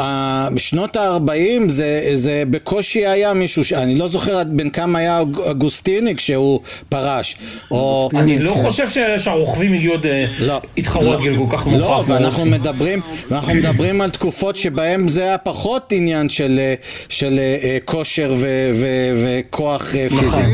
[0.53, 1.31] בשנות ה-40
[1.69, 3.73] זה, זה בקושי היה מישהו, ש...
[3.73, 7.37] אני לא זוכר עד בן כמה היה אג- אגוסטיני כשהוא פרש.
[7.71, 8.09] או...
[8.15, 10.05] אני לא חושב ש- שהרוכבים הגיעו עוד...
[10.05, 10.61] אה, לא.
[10.77, 12.45] התחרו עד גיל כל כך לא, מאוחר כמו ואנחנו.
[12.45, 12.99] מדברים,
[13.31, 16.73] ואנחנו מדברים על תקופות שבהם זה היה פחות עניין של, אה,
[17.09, 20.19] של אה, אה, כושר ו- ו- וכוח נכון.
[20.19, 20.53] פיזי.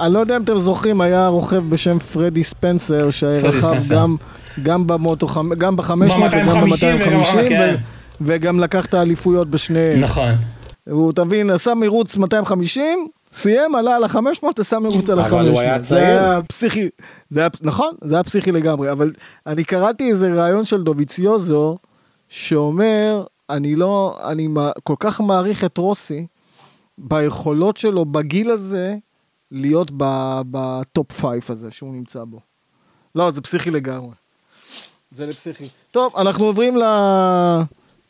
[0.00, 3.72] אני לא יודע אם אתם זוכרים, היה רוכב בשם פרדי ספנסר, שרכב.
[3.90, 4.16] גם,
[4.62, 5.26] גם במוטו,
[5.58, 6.26] גם ב-500 וגם
[6.70, 8.34] ב-250 וגם ב-250, אחר.
[8.34, 10.00] וגם לקח את האליפויות בשניהם.
[10.00, 10.34] נכון.
[10.90, 15.26] הוא, אתה מבין, עשה מרוץ 250, סיים, עלה על ה-500, עשה מרוץ על ה-500.
[15.26, 16.02] אבל הוא היה זה צעיר.
[16.02, 16.88] היה פסיכי,
[17.30, 19.12] זה היה, נכון, זה היה פסיכי לגמרי, אבל
[19.46, 21.78] אני קראתי איזה ראיון של דוביציוזו,
[22.28, 24.48] שאומר, אני לא, אני
[24.82, 26.26] כל כך מעריך את רוסי,
[26.98, 28.96] ביכולות שלו בגיל הזה,
[29.50, 29.90] להיות
[30.50, 32.40] בטופ פייף הזה שהוא נמצא בו.
[33.14, 34.14] לא, זה פסיכי לגמרי.
[35.10, 35.68] זה לפסיכי.
[35.90, 36.82] טוב, אנחנו עוברים ל...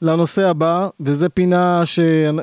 [0.02, 2.00] לנושא הבא, וזה פינה ש...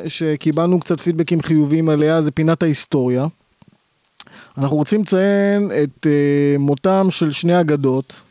[0.08, 3.28] שקיבלנו קצת פידבקים חיוביים עליה, זה פינת ההיסטוריה.
[4.58, 8.22] אנחנו רוצים לציין את uh, מותם של שני אגדות.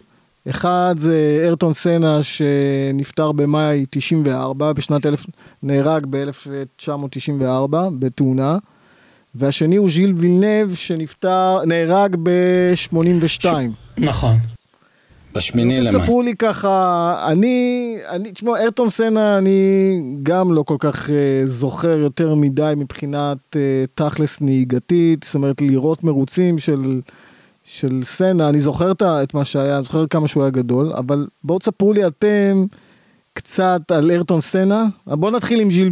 [0.50, 5.26] אחד זה ארטון סנה שנפטר במאי 94, בשנת אלף...
[5.62, 8.58] נהרג ב-1994 בתאונה.
[9.34, 13.46] והשני הוא ז'יל וילנב שנפטר, נהרג ב-82.
[13.98, 14.36] נכון.
[15.34, 15.92] בשמיני למאי.
[15.92, 21.12] שתספרו לי ככה, אני, אני, תשמעו, ארטון סנה, אני גם לא כל כך uh,
[21.44, 23.56] זוכר יותר מדי מבחינת uh,
[23.94, 27.00] תכלס נהיגתית, זאת אומרת, לראות מרוצים של,
[27.64, 31.58] של סנה, אני זוכר את, מה שהיה, אני זוכר כמה שהוא היה גדול, אבל בואו
[31.58, 32.64] תספרו לי אתם
[33.34, 34.84] קצת על ארטון סנה.
[35.06, 35.88] בואו נתחיל עם ז'יל.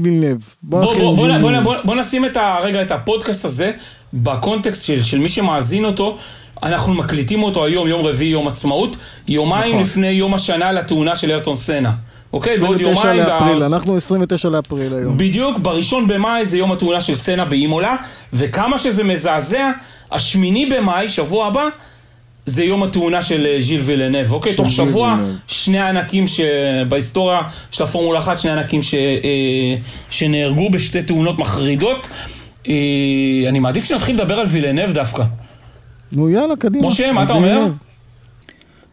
[0.62, 1.64] בוא, נתחיל בוא, עם בוא, ז'יל בוא, וילנב.
[1.64, 3.72] בוא, בוא נשים את ה, רגע את הפודקאסט הזה
[4.12, 6.18] בקונטקסט של, של מי שמאזין אותו.
[6.62, 8.96] אנחנו מקליטים אותו היום, יום רביעי, יום עצמאות,
[9.28, 9.82] יומיים נכון.
[9.82, 11.92] לפני יום השנה לתאונה של ארטון סנה.
[12.32, 13.24] אוקיי, בעוד 29 יומיים...
[13.24, 15.18] זה ה- לאפריל, אנחנו 29 לאפריל היום.
[15.18, 17.96] בדיוק, בראשון במאי זה יום התאונה של סנה באימולה,
[18.32, 19.70] וכמה שזה מזעזע,
[20.12, 21.68] השמיני במאי, שבוע הבא,
[22.46, 24.54] זה יום התאונה של אה, ז'יל וילנב, אוקיי?
[24.54, 25.34] תוך שבוע, וילנב.
[25.48, 28.94] שני ענקים שבהיסטוריה של הפורמולה 1, שני ענקים ש...
[28.94, 29.00] אה,
[30.10, 32.08] שנהרגו בשתי תאונות מחרידות.
[32.68, 32.74] אה,
[33.48, 35.22] אני מעדיף שנתחיל לדבר על וילנב דווקא.
[36.12, 36.86] נו יאללה, קדימה.
[36.86, 37.66] משה, מה אתה אומר?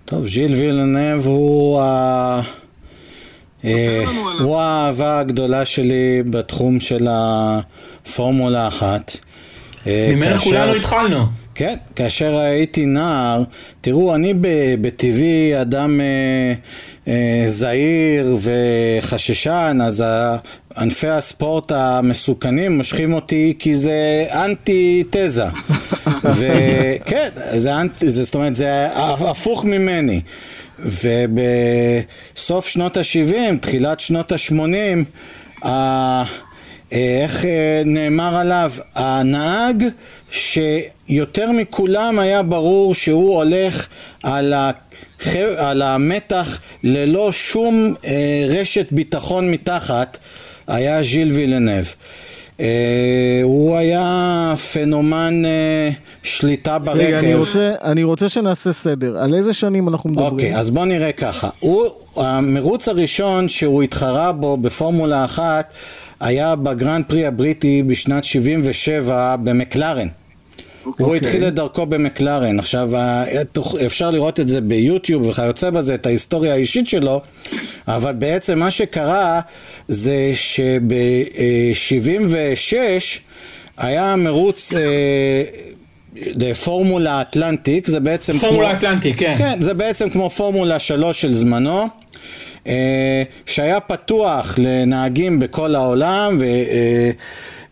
[0.06, 2.42] טוב, ז'יל וילנב הוא ה...
[3.66, 4.04] אה,
[4.40, 9.18] הוא האהבה הגדולה שלי בתחום של הפורמולה אחת.
[9.88, 11.26] אה, ממנה כאשר- כולנו התחלנו.
[11.56, 13.44] כן, כאשר הייתי נער,
[13.82, 14.34] תראו, אני
[14.82, 16.54] בטבעי אדם אה,
[17.08, 18.38] אה, זהיר
[19.02, 20.04] וחששן, אז
[20.78, 25.46] ענפי הספורט המסוכנים מושכים אותי כי זה אנטי תזה.
[26.38, 30.22] וכן, זה אנטי, זה, זאת אומרת, זה הפוך ממני.
[30.80, 35.66] ובסוף שנות ה-70, תחילת שנות ה-80,
[36.92, 38.72] איך אה, נאמר עליו?
[38.96, 39.84] הנהג
[40.32, 43.88] שיותר מכולם היה ברור שהוא הולך
[44.24, 45.36] על, הח...
[45.58, 50.18] על המתח ללא שום אה, רשת ביטחון מתחת,
[50.70, 51.86] היה ז'יל וילנב.
[52.60, 55.90] אה, הוא היה פנומן אה,
[56.24, 57.00] שליטה ברכב.
[57.00, 59.18] רגע, אני רוצה, אני רוצה שנעשה סדר.
[59.18, 60.34] על איזה שנים אנחנו מדברים?
[60.34, 61.50] אוקיי, אז בוא נראה ככה.
[61.60, 65.74] הוא, המרוץ הראשון שהוא התחרה בו בפורמולה אחת
[66.20, 70.08] היה בגרנד פרי הבריטי בשנת 77 במקלרן.
[70.98, 71.18] הוא אוקיי.
[71.18, 72.90] התחיל את דרכו במקלרן, עכשיו
[73.86, 77.22] אפשר לראות את זה ביוטיוב וכיוצא בזה, את ההיסטוריה האישית שלו,
[77.88, 79.42] אבל בעצם מה שקרה
[79.88, 82.74] זה שב-76
[83.78, 85.44] היה מרוץ אה,
[86.16, 88.78] לפורמולה אטלנטיק, זה בעצם פורמולה כמו...
[88.78, 89.36] אטלנטיק, כן.
[89.38, 91.99] כן, זה בעצם כמו פורמולה 3 של זמנו.
[92.68, 96.38] אה, שהיה פתוח לנהגים בכל העולם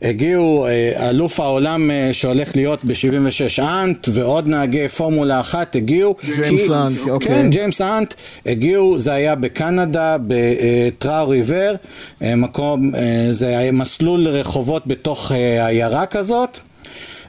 [0.01, 6.71] והגיעו אה, אלוף העולם אה, שהולך להיות ב-76 אנט ועוד נהגי פורמולה אחת הגיעו ג'יימס
[6.71, 7.27] אנט, אוקיי.
[7.27, 8.13] כן, ג'יימס אנט
[8.45, 11.75] הגיעו, זה היה בקנדה, בטראו ריבר,
[12.21, 12.91] מקום,
[13.31, 15.31] זה היה מסלול רחובות בתוך
[15.67, 16.57] עיירה כזאת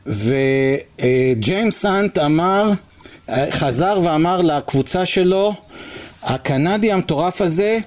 [0.06, 2.72] וג'יימס אנט אמר,
[3.50, 5.54] חזר ואמר לקבוצה שלו
[6.28, 7.78] הקנדי המטורף הזה,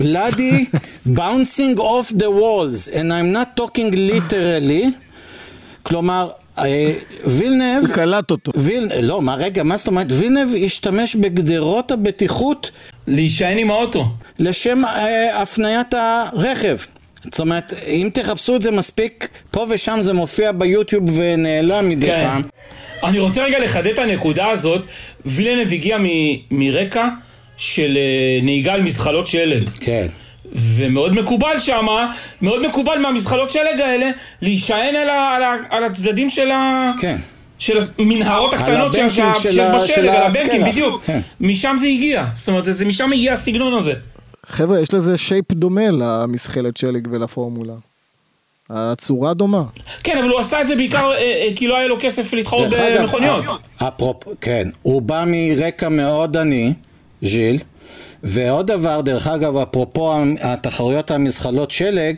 [0.00, 0.76] bloody
[1.16, 4.86] bouncing off the walls and I'm not talking literally
[5.82, 6.92] כלומר אה,
[7.24, 8.52] וילנב, הוא קלט אותו.
[8.56, 10.06] ויל, לא, מה רגע, מה זאת אומרת?
[10.10, 12.70] וילנב השתמש בגדרות הבטיחות
[13.06, 14.04] להישען עם האוטו.
[14.38, 16.76] לשם אה, הפניית הרכב.
[17.24, 22.24] זאת אומרת, אם תחפשו את זה מספיק, פה ושם זה מופיע ביוטיוב ונעלם מדי כן.
[22.24, 22.42] פעם.
[23.04, 24.82] אני רוצה רגע לחדד את הנקודה הזאת.
[25.26, 26.04] וילנב הגיע מ-
[26.50, 27.08] מרקע
[27.56, 28.02] של אה,
[28.42, 29.70] נהיגה על מזחלות שלג.
[29.80, 30.06] כן.
[30.52, 34.10] ומאוד מקובל שמה, מאוד מקובל מהמזחלות שלג האלה,
[34.42, 37.16] להישען על, ה, על, ה, על הצדדים של, ה, כן.
[37.58, 40.72] של המנהרות הקטנות שה- של שיש של בשלג, על הבנקים, קלח.
[40.72, 41.02] בדיוק.
[41.06, 41.20] כן.
[41.40, 42.24] משם זה הגיע.
[42.34, 43.92] זאת אומרת, זה, זה משם הגיע הסגנון הזה.
[44.46, 47.74] חבר'ה, יש לזה שייפ דומה למזחלת שלג ולפורמולה.
[48.70, 49.62] הצורה דומה.
[50.04, 52.68] כן, אבל הוא עשה את זה בעיקר אה, אה, כי לא היה לו כסף להתחרות
[52.98, 53.44] במכוניות.
[53.80, 56.72] ה- אפרופ, כן, הוא בא מרקע מאוד עני,
[57.22, 57.58] ז'יל,
[58.22, 62.16] ועוד דבר, דרך אגב, אפרופו התחרויות המזחלות שלג,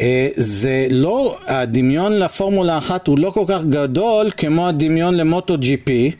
[0.00, 5.76] אה, זה לא, הדמיון לפורמולה אחת הוא לא כל כך גדול כמו הדמיון למוטו ג'י
[5.76, 6.10] פי.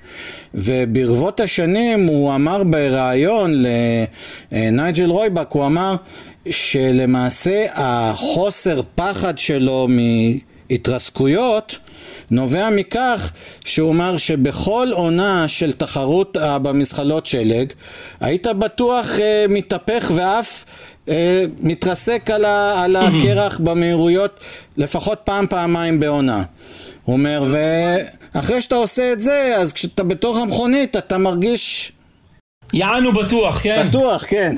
[0.55, 3.64] וברבות השנים הוא אמר בריאיון
[4.53, 5.97] לנייג'ל רויבק, הוא אמר
[6.51, 9.88] שלמעשה החוסר פחד שלו
[10.71, 11.79] מהתרסקויות
[12.30, 13.32] נובע מכך
[13.64, 17.72] שהוא אמר שבכל עונה של תחרות אה, במזחלות שלג
[18.20, 20.64] היית בטוח אה, מתהפך ואף
[21.09, 24.40] אה, מתרסק על, ה, על הקרח במהירויות
[24.76, 26.42] לפחות פעם פעמיים בעונה.
[27.04, 27.44] הוא אומר
[28.35, 31.92] ואחרי שאתה עושה את זה אז כשאתה בתוך המכונית אתה מרגיש
[32.72, 33.87] יענו בטוח, כן.
[33.88, 34.56] בטוח כן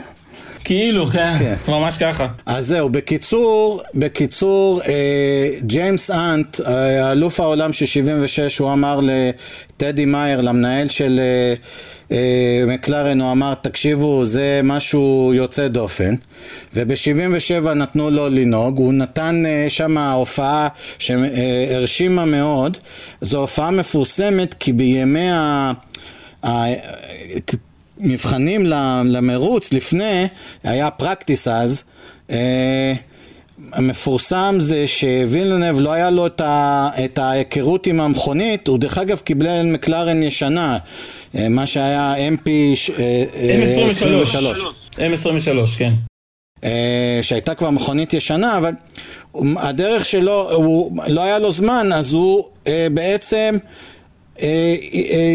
[0.65, 1.35] כאילו, כן.
[1.39, 1.55] כן.
[1.69, 2.27] ממש ככה.
[2.47, 10.05] אז זהו, בקיצור, בקיצור, אה, ג'יימס אנט, אה, אלוף העולם של 76, הוא אמר לטדי
[10.05, 11.55] מאייר, למנהל של אה,
[12.17, 16.15] אה, מקלרן, הוא אמר, תקשיבו, זה משהו יוצא דופן.
[16.75, 20.69] וב-77 נתנו לו לנהוג, הוא נתן אה, שם הופעה
[20.99, 22.77] שהרשימה מאוד.
[23.21, 25.73] זו הופעה מפורסמת כי בימי ה...
[28.01, 28.67] מבחנים
[29.05, 30.27] למרוץ לפני,
[30.65, 31.85] היה פרקטיס אז,
[32.31, 32.95] אה,
[33.73, 39.19] המפורסם זה שווילנב לא היה לו את, ה, את ההיכרות עם המכונית, הוא דרך אגב
[39.19, 40.79] קיבל מקלרן ישנה,
[41.37, 42.49] אה, מה שהיה MP
[42.99, 44.99] אה, אה, M23.
[44.99, 45.93] M23, כן.
[47.23, 48.73] שהייתה כבר מכונית ישנה, אבל
[49.57, 52.45] הדרך שלו, הוא, לא היה לו זמן, אז הוא
[52.93, 53.57] בעצם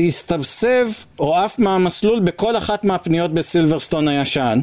[0.08, 0.88] הסתבסב
[1.20, 4.60] או עף מהמסלול בכל אחת מהפניות בסילברסטון הישן.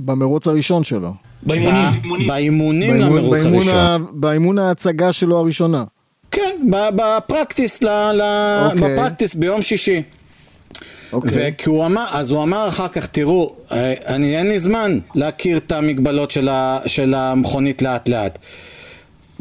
[0.00, 1.12] במרוץ הראשון שלו.
[1.42, 2.02] באימונים.
[2.02, 4.06] ב- באימונים למרוץ הראשון.
[4.12, 5.84] באימון ההצגה שלו הראשונה.
[6.30, 8.96] כן, ב- בפרקטיס, ל- ל- אוקיי.
[8.96, 10.02] בפרקטיס ביום שישי.
[11.12, 11.30] אוקיי.
[11.34, 15.56] וכי הוא אמר, אז הוא אמר אחר כך, תראו, אה, אני אין לי זמן להכיר
[15.56, 18.38] את המגבלות של, ה, של המכונית לאט לאט.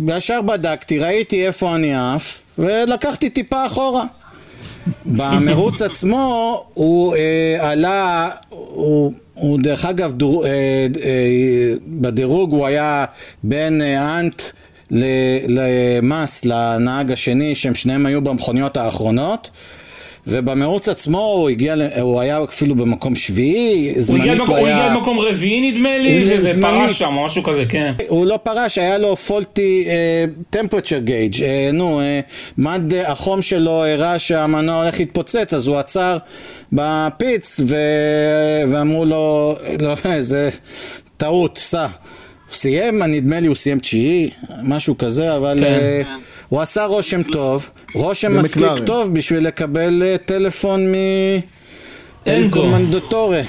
[0.08, 4.04] ישר בדקתי, ראיתי איפה אני עף, ולקחתי טיפה אחורה.
[5.06, 6.26] במרוץ עצמו
[6.74, 10.88] הוא אה, עלה, הוא, הוא דרך אגב, דור, אה, אה,
[11.88, 13.06] בדירוג הוא היה
[13.44, 14.42] בין אה, אנט
[14.92, 15.60] ל-
[16.02, 19.50] למאס, לנהג השני, שהם שניהם היו במכוניות האחרונות.
[20.28, 24.78] ובמרוץ עצמו הוא הגיע, הוא היה אפילו במקום שביעי, הוא זמנית הוא במקום- הוא היה...
[24.86, 26.36] הגיע במקום רביעי נדמה לי.
[26.44, 27.94] ופרש שם, או משהו כזה, כן.
[28.08, 29.88] הוא לא פרש, היה לו פולטי
[30.50, 31.36] טמפרצ'ר גייג',
[31.74, 32.20] נו, אה,
[32.58, 36.18] מד החום שלו הראה שהמנוע הולך להתפוצץ, אז הוא עצר
[36.72, 37.76] בפיץ ו...
[38.72, 40.50] ואמרו לו, לא, זה
[41.18, 41.82] טעות, סע.
[41.82, 41.90] הוא
[42.56, 44.30] סיים, נדמה לי הוא סיים תשיעי,
[44.64, 45.64] משהו כזה, אבל כן.
[45.64, 46.02] אה,
[46.50, 48.86] הוא עשה רושם טוב, רושם מספיק במקלרן.
[48.86, 50.96] טוב בשביל לקבל אה, טלפון מ...
[52.28, 52.66] אנזו.
[52.66, 53.44] מנדטורי.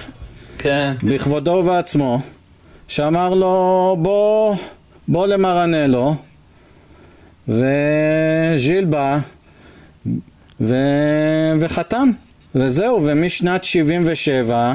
[0.58, 0.92] כן.
[1.02, 2.20] בכבודו ובעצמו,
[2.88, 4.56] שאמר לו בוא,
[5.08, 6.14] בוא למרנלו,
[7.48, 9.18] וז'יל בא,
[10.60, 10.76] ו...
[11.58, 12.10] וחתם,
[12.54, 14.74] וזהו, ומשנת 77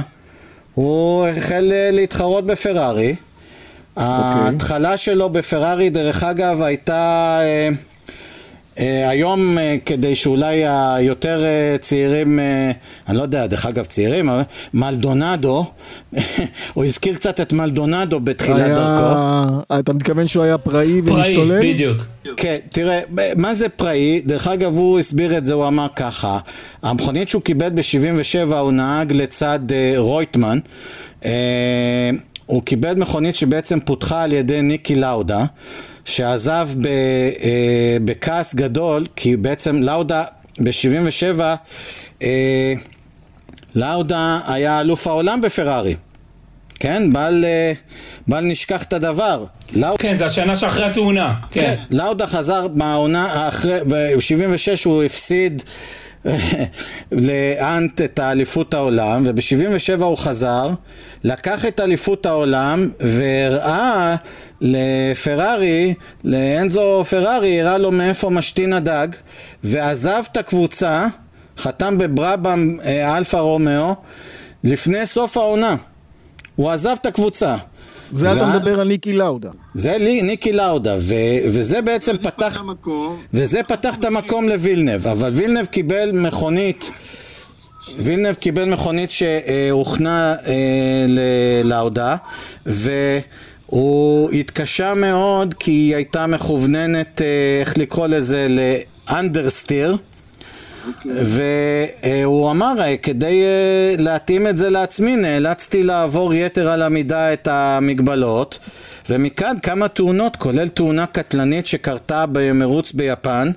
[0.73, 3.15] הוא החל אה, להתחרות בפרארי.
[3.95, 7.39] ההתחלה שלו בפרארי, דרך אגב, הייתה...
[7.41, 7.69] אה,
[8.77, 12.71] היום אה, כדי שאולי היותר אה, צעירים, אה,
[13.07, 14.29] אני לא יודע, דרך אגב צעירים,
[14.73, 15.65] מלדונדו,
[16.73, 19.17] הוא הזכיר קצת את מלדונדו בתחילת דרכו.
[19.69, 19.79] היה...
[19.79, 21.73] אתה מתכוון שהוא היה פראי פראי, ומשתולל?
[21.73, 21.97] בדיוק.
[22.37, 22.99] כן, תראה,
[23.35, 24.21] מה זה פראי?
[24.25, 26.39] דרך אגב, הוא הסביר את זה, הוא אמר ככה,
[26.83, 30.59] המכונית שהוא קיבל ב-77 הוא נהג לצד אה, רויטמן,
[31.25, 32.09] אה,
[32.45, 35.45] הוא קיבל מכונית שבעצם פותחה על ידי ניקי לאודה,
[36.07, 40.23] שעזב ב, אה, בכעס גדול, כי בעצם לאודה
[40.59, 41.41] ב-77,
[42.21, 42.73] אה,
[43.75, 45.95] לאודה היה אלוף העולם בפרארי.
[46.79, 47.71] כן, בל, אה,
[48.27, 49.45] בל נשכח את הדבר.
[49.73, 51.33] לאודה כן, זה השנה שאחרי התאונה.
[51.51, 51.61] כן.
[51.61, 55.63] כן, לאודה חזר מהעונה, אחרי, ב-76 הוא הפסיד
[57.11, 60.69] לאנט את האליפות העולם, וב-77 הוא חזר,
[61.23, 64.15] לקח את אליפות העולם והראה
[64.61, 69.07] לפרארי, לאנצו פרארי, הראה לו מאיפה משתין הדג,
[69.63, 71.07] ועזב את הקבוצה,
[71.57, 73.95] חתם בברבהאם אה, אלפא רומיאו,
[74.63, 75.75] לפני סוף העונה.
[76.55, 77.55] הוא עזב את הקבוצה.
[78.11, 79.49] זה אתה מדבר על ניקי לאודה.
[79.73, 81.15] זה לי, ניקי לאודה, ו,
[81.45, 82.63] וזה בעצם פתח,
[83.33, 86.91] וזה פתח את המקום לוילנב, אבל וילנב קיבל מכונית,
[88.03, 92.15] וילנב קיבל מכונית שהוכנה אה, ללאודה,
[92.65, 97.27] והוא התקשה מאוד כי היא הייתה מכווננת, אה,
[97.59, 99.97] איך לקרוא לזה, לאנדרסטיר.
[101.05, 103.43] והוא אמר, אה, כדי
[103.97, 108.59] להתאים את זה לעצמי, נאלצתי לעבור יתר על המידה את המגבלות,
[109.09, 113.51] ומכאן כמה תאונות, כולל תאונה קטלנית שקרתה במרוץ ביפן.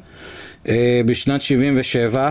[0.69, 2.31] אה, בשנת 77,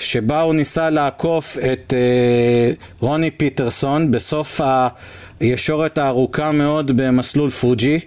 [0.00, 4.60] שבה הוא ניסה לעקוף את אה, רוני פיטרסון בסוף
[5.40, 8.00] הישורת הארוכה מאוד במסלול פוג'י,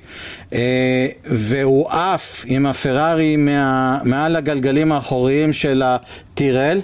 [0.54, 6.82] אה, והוא עף עם הפרארי מה, מעל הגלגלים האחוריים של הטירל.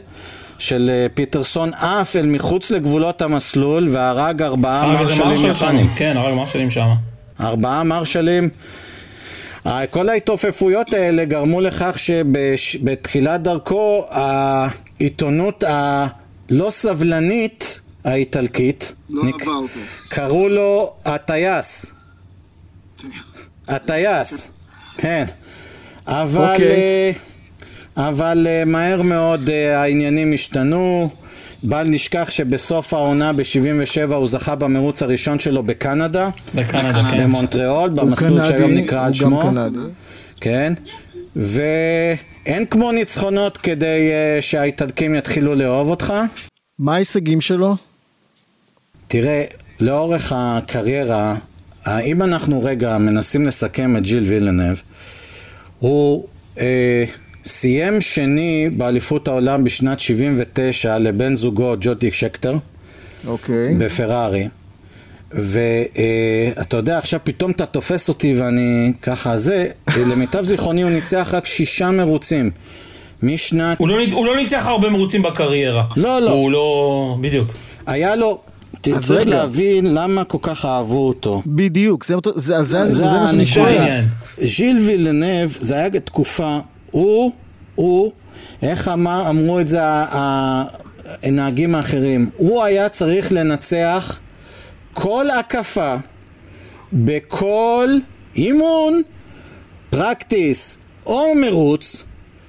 [0.59, 5.51] של פיטרסון עף אל מחוץ לגבולות המסלול והרג ארבעה מרשלים.
[5.51, 5.89] יפנים.
[5.95, 6.87] כן, הרג מרשלים שם.
[7.39, 8.49] ארבעה מרשלים.
[9.91, 11.99] כל ההתעופפויות האלה גרמו לכך
[12.55, 19.43] שבתחילת דרכו העיתונות הלא סבלנית האיטלקית, לא נק-.
[20.09, 21.85] קראו לו הטייס.
[23.67, 24.51] הטייס,
[24.97, 25.25] כן.
[26.07, 27.13] אבל, אוקיי.
[27.97, 31.09] אה, אבל אה, מהר מאוד אה, העניינים השתנו.
[31.63, 36.29] בל נשכח שבסוף העונה ב-77 הוא זכה במרוץ הראשון שלו בקנדה.
[36.55, 37.23] בקנדה, כן.
[37.23, 39.41] במונטריאול, הוא במסלול שהיום נקרא על הוא שמו.
[39.41, 39.79] גם קנדי.
[40.41, 40.73] כן.
[41.35, 46.13] ואין כמו ניצחונות כדי uh, שהאיטלקים יתחילו לאהוב אותך.
[46.79, 47.75] מה ההישגים שלו?
[49.07, 49.43] תראה,
[49.79, 51.35] לאורך הקריירה,
[51.87, 54.77] אם אנחנו רגע מנסים לסכם את ג'יל וילנב,
[55.79, 56.27] הוא
[56.59, 57.05] אה,
[57.45, 62.57] סיים שני באליפות העולם בשנת 79 לבן זוגו ג'ודי שקטר.
[63.27, 63.75] אוקיי.
[63.75, 64.47] בפרארי.
[65.31, 69.67] ואתה יודע, עכשיו פתאום אתה תופס אותי ואני ככה זה,
[70.11, 72.51] למיטב זיכרוני הוא ניצח רק שישה מרוצים.
[73.23, 73.79] משנת...
[73.79, 75.83] הוא לא הוא לא ניצח הרבה מרוצים בקריירה.
[75.95, 76.31] לא, לא.
[76.31, 77.17] הוא לא...
[77.21, 77.47] בדיוק.
[77.85, 78.39] היה לו...
[78.81, 79.29] צריך רגע.
[79.29, 81.41] להבין למה כל כך אהבו אותו.
[81.45, 83.45] בדיוק, זה מה שאני.
[83.45, 84.03] שואל.
[84.37, 86.59] ז'יל וילנב, זה היה תקופה,
[86.95, 87.31] הוא,
[87.75, 88.11] הוא,
[88.61, 89.79] איך אמר, אמרו את זה
[91.23, 94.19] הנהגים האחרים, הוא היה צריך לנצח
[94.93, 95.95] כל הקפה
[96.93, 97.89] בכל
[98.35, 99.01] אימון,
[99.89, 102.03] פרקטיס או מרוץ,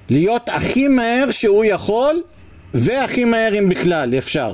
[0.09, 2.21] להיות הכי מהר שהוא יכול
[2.73, 4.53] והכי מהר אם בכלל, אפשר.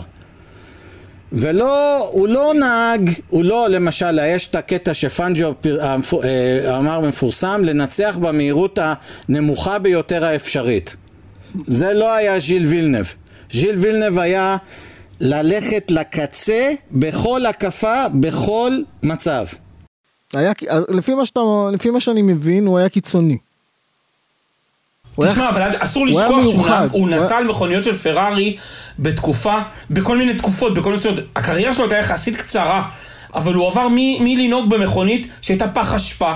[1.33, 5.53] ולא, הוא לא נהג, הוא לא, למשל, יש את הקטע שפנג'ו
[6.23, 8.79] אה, אמר במפורסם, לנצח במהירות
[9.29, 10.95] הנמוכה ביותר האפשרית.
[11.67, 13.05] זה לא היה ז'יל וילנב.
[13.53, 14.57] ז'יל וילנב היה
[15.19, 18.71] ללכת לקצה בכל הקפה, בכל
[19.03, 19.45] מצב.
[20.33, 20.51] היה,
[20.89, 21.39] לפי, מה שאתה,
[21.71, 23.37] לפי מה שאני מבין, הוא היה קיצוני.
[25.21, 26.69] תשמע, אבל אסור לשכוח שהוא מיוחד.
[26.81, 28.57] נהג- הוא הוא נסע היה- על מכוניות של פרארי
[28.99, 29.55] בתקופה,
[29.89, 31.25] בכל מיני תקופות, בכל מיני תקופות.
[31.35, 32.83] הקריירה שלו הייתה יחסית קצרה,
[33.35, 33.87] אבל הוא עבר
[34.19, 36.33] מלנהוג במכונית שהייתה פח אשפה.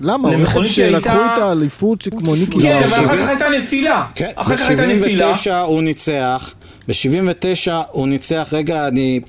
[0.00, 0.28] למה?
[0.28, 2.82] הולך שלקחו את האליפות שכמו ניקי כן.
[2.84, 4.06] אבל אחר כך הייתה נפילה.
[4.14, 5.32] כן, אחר כך הייתה נפילה.
[5.32, 6.50] ב-79 הוא ניצח,
[6.88, 9.20] ב-79 הוא ניצח, רגע, אני...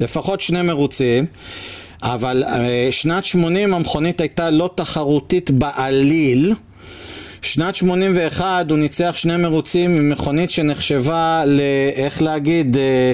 [0.00, 1.26] לפחות שני מרוצים,
[2.02, 6.54] אבל אה, שנת 80 המכונית הייתה לא תחרותית בעליל.
[7.42, 11.60] שנת 81 הוא ניצח שני מרוצים עם מכונית שנחשבה ל...
[11.94, 12.76] איך להגיד?
[12.76, 13.12] אה,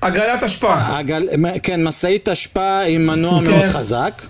[0.00, 0.74] עגלת אשפה.
[0.78, 1.28] הגל...
[1.62, 3.50] כן, משאית אשפה עם מנוע כן.
[3.50, 4.22] מאוד חזק.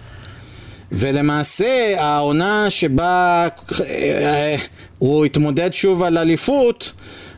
[0.93, 3.49] ולמעשה העונה שבה
[3.81, 4.57] אה,
[4.99, 6.93] הוא התמודד שוב על אליפות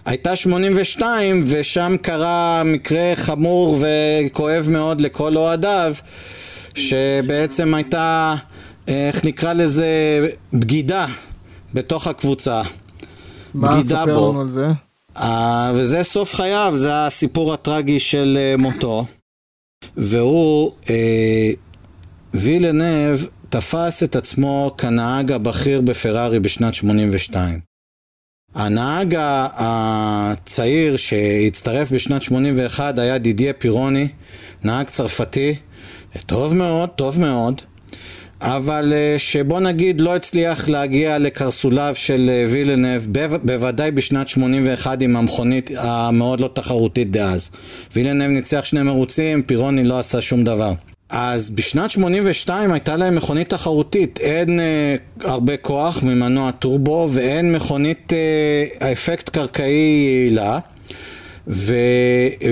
[0.06, 5.94] הייתה 82 ושם קרה מקרה חמור וכואב מאוד לכל אוהדיו
[6.74, 8.34] שבעצם הייתה,
[8.88, 9.86] אה, איך נקרא לזה,
[10.52, 11.06] בגידה
[11.74, 12.62] בתוך הקבוצה.
[13.54, 14.30] מה, תספר בו.
[14.30, 14.68] לנו על זה?
[15.16, 19.06] אה, וזה סוף חייו, זה הסיפור הטרגי של אה, מותו.
[19.96, 21.50] והוא, אה,
[22.34, 27.60] וילנב, תפס את עצמו כנהג הבכיר בפרארי בשנת 82.
[28.54, 29.16] הנהג
[29.56, 34.08] הצעיר שהצטרף בשנת 81 היה דידיה פירוני,
[34.64, 35.54] נהג צרפתי,
[36.26, 37.62] טוב מאוד, טוב מאוד,
[38.40, 45.02] אבל אה, שבוא נגיד לא הצליח להגיע לקרסוליו של אה, וילנב, בו- בוודאי בשנת 81
[45.02, 47.50] עם המכונית המאוד לא תחרותית דאז.
[47.96, 50.72] וילנב ניצח שני מרוצים, פירוני לא עשה שום דבר.
[51.10, 58.12] אז בשנת 82 הייתה להם מכונית תחרותית, אין אה, הרבה כוח ממנוע טורבו ואין מכונית
[58.12, 60.58] אה, אפקט קרקעי יעילה.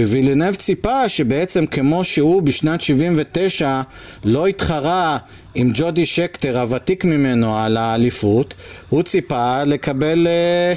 [0.07, 3.81] ווילנב ציפה שבעצם כמו שהוא בשנת 79
[4.25, 5.19] לא התחרה
[5.55, 8.55] עם ג'ודי שקטר הוותיק ממנו על האליפות,
[8.91, 10.75] הוא ציפה לקבל אה,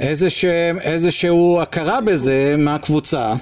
[0.00, 3.32] איזשה, איזשהו הכרה בזה מהקבוצה.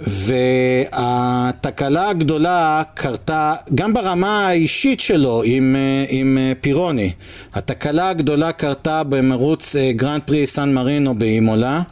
[0.00, 7.12] והתקלה הגדולה קרתה גם ברמה האישית שלו עם, אה, עם אה, פירוני.
[7.54, 11.82] התקלה הגדולה קרתה במרוץ גרנד פרי סן מרינו באימולה.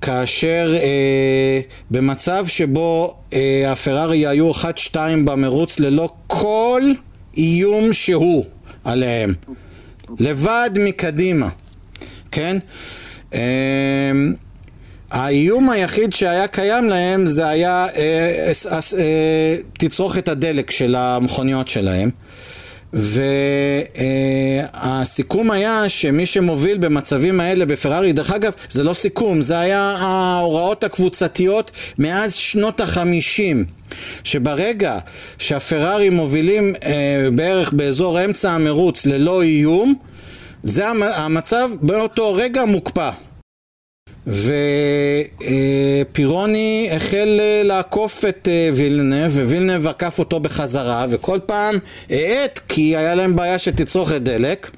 [0.00, 4.64] כאשר אה, במצב שבו אה, הפרארי היו 1-2
[5.24, 6.82] במרוץ ללא כל
[7.36, 8.44] איום שהוא
[8.84, 9.34] עליהם,
[10.18, 11.48] לבד מקדימה,
[12.30, 12.58] כן?
[13.34, 13.40] אה,
[15.10, 22.10] האיום היחיד שהיה קיים להם זה היה אה, אס- אה, תצרוכת הדלק של המכוניות שלהם
[24.82, 30.84] והסיכום היה שמי שמוביל במצבים האלה בפרארי, דרך אגב זה לא סיכום, זה היה ההוראות
[30.84, 33.64] הקבוצתיות מאז שנות החמישים
[34.24, 34.98] שברגע
[35.38, 36.92] שהפרארי מובילים אה,
[37.34, 39.94] בערך באזור אמצע המרוץ ללא איום
[40.62, 43.10] זה המ- המצב באותו רגע מוקפא
[46.12, 51.74] ופירוני החל אה, לעקוף את אה, וילנב, ווילנב עקף אותו בחזרה, וכל פעם
[52.10, 54.70] האט, כי היה להם בעיה שתצרוכת דלק.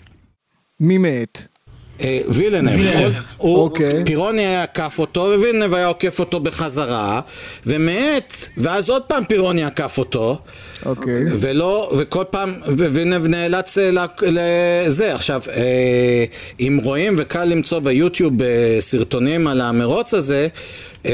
[0.80, 1.57] מי מת?
[2.00, 4.04] אה, וילנב, אוקיי.
[4.04, 7.20] פירוני היה עקף אותו, ווילנב היה עוקף אותו בחזרה,
[7.66, 10.38] ומאט, ואז עוד פעם פירוני עקף אותו,
[10.86, 11.22] אוקיי.
[11.40, 13.90] ולא, וכל פעם, ווילנב נאלץ אה,
[14.22, 15.14] לזה.
[15.14, 16.24] עכשיו, אה,
[16.60, 18.32] אם רואים וקל למצוא ביוטיוב
[18.80, 20.48] סרטונים על המרוץ הזה,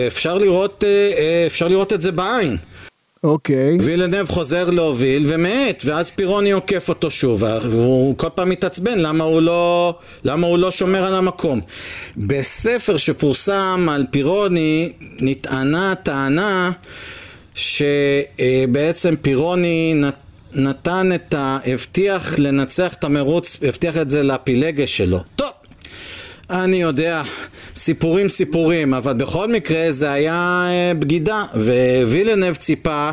[0.07, 0.85] אפשר לראות,
[1.47, 2.57] אפשר לראות את זה בעין.
[3.25, 3.79] אוקיי.
[3.81, 9.41] וילנב חוזר להוביל ומאט, ואז פירוני עוקף אותו שוב, והוא כל פעם מתעצבן למה הוא
[9.43, 9.95] לא,
[10.25, 11.61] למה הוא לא שומר על המקום.
[12.17, 16.73] בספר שפורסם על פירוני נטענה טענה
[17.55, 20.15] שבעצם פירוני נת-
[20.55, 21.59] נתן את ה...
[21.67, 25.21] הבטיח לנצח את המרוץ, הבטיח את זה לפילגש שלו.
[25.37, 25.49] טוב,
[26.51, 27.23] אני יודע,
[27.77, 31.43] סיפורים סיפורים, אבל בכל מקרה זה היה אה, בגידה,
[32.07, 33.11] ווילנב ציפה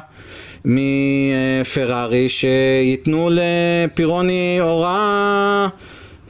[0.65, 5.67] מפרארי שייתנו לפירוני הוראה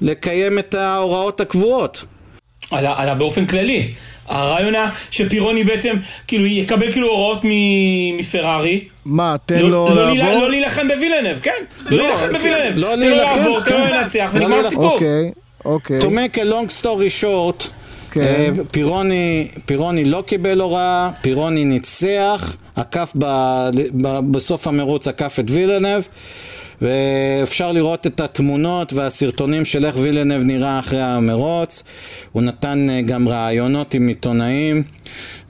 [0.01, 2.05] לקיים את ההוראות הקבועות.
[2.71, 3.93] עלה, עלה באופן כללי.
[4.27, 5.93] הרעיון היה שפירוני בעצם,
[6.27, 8.83] כאילו, יקבל כאילו הוראות מ- מפרארי.
[9.05, 10.41] מה, תן לא, לו לא, לעבור?
[10.41, 11.51] לא להילחם בווילנב, כן?
[11.85, 12.77] לא לא, להילחם כן, בווילנב.
[12.77, 13.93] לא תן לו לעבור, תן לו כן.
[13.93, 14.59] לנצח, לא ונגמר.
[14.59, 14.99] הסיפור.
[15.65, 16.09] אוקיי, אוקיי.
[16.09, 17.67] To make a long story short,
[18.11, 18.21] כן.
[18.21, 23.25] אה, פירוני, פירוני לא קיבל הוראה, פירוני ניצח, עקף ב,
[24.01, 26.03] ב, בסוף המרוץ עקף את וילנב
[26.81, 31.83] ואפשר לראות את התמונות והסרטונים של איך וילנב נראה אחרי המרוץ
[32.31, 34.83] הוא נתן אה, גם ראיונות עם עיתונאים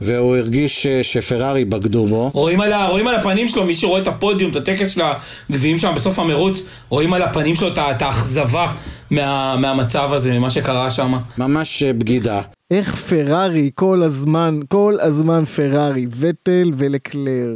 [0.02, 4.02] והוא הרגיש ש- שפרארי בגדו בו רואים על, ה, רואים על הפנים שלו, מי שרואה
[4.02, 5.02] את הפודיום, את הטקס של
[5.50, 8.74] הגביעים שם בסוף המרוץ, רואים על הפנים שלו את האכזבה
[9.12, 11.14] מה, מהמצב הזה, ממה שקרה שם.
[11.38, 17.56] ממש אה, בגידה איך פרארי כל הזמן, כל הזמן פרארי, וטל ולקלר.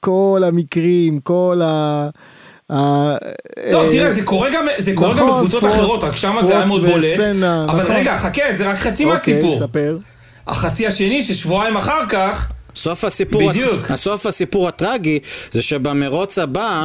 [0.00, 2.08] כל המקרים, כל ה...
[2.70, 3.16] לא,
[3.84, 6.66] אה, תראה, זה קורה גם, זה קורה גם נכון, בקבוצות אחרות, רק שם זה היה
[6.66, 7.18] מאוד בולט.
[7.68, 7.96] אבל נכון.
[7.96, 9.58] רגע, חכה, זה רק חצי אוקיי, מהסיפור.
[9.58, 9.98] ספר.
[10.46, 13.90] החצי השני, ששבועיים אחר כך, סוף הסיפור, בדיוק.
[13.90, 15.18] הסוף הסיפור הטרגי
[15.52, 16.84] זה שבמרוץ הבא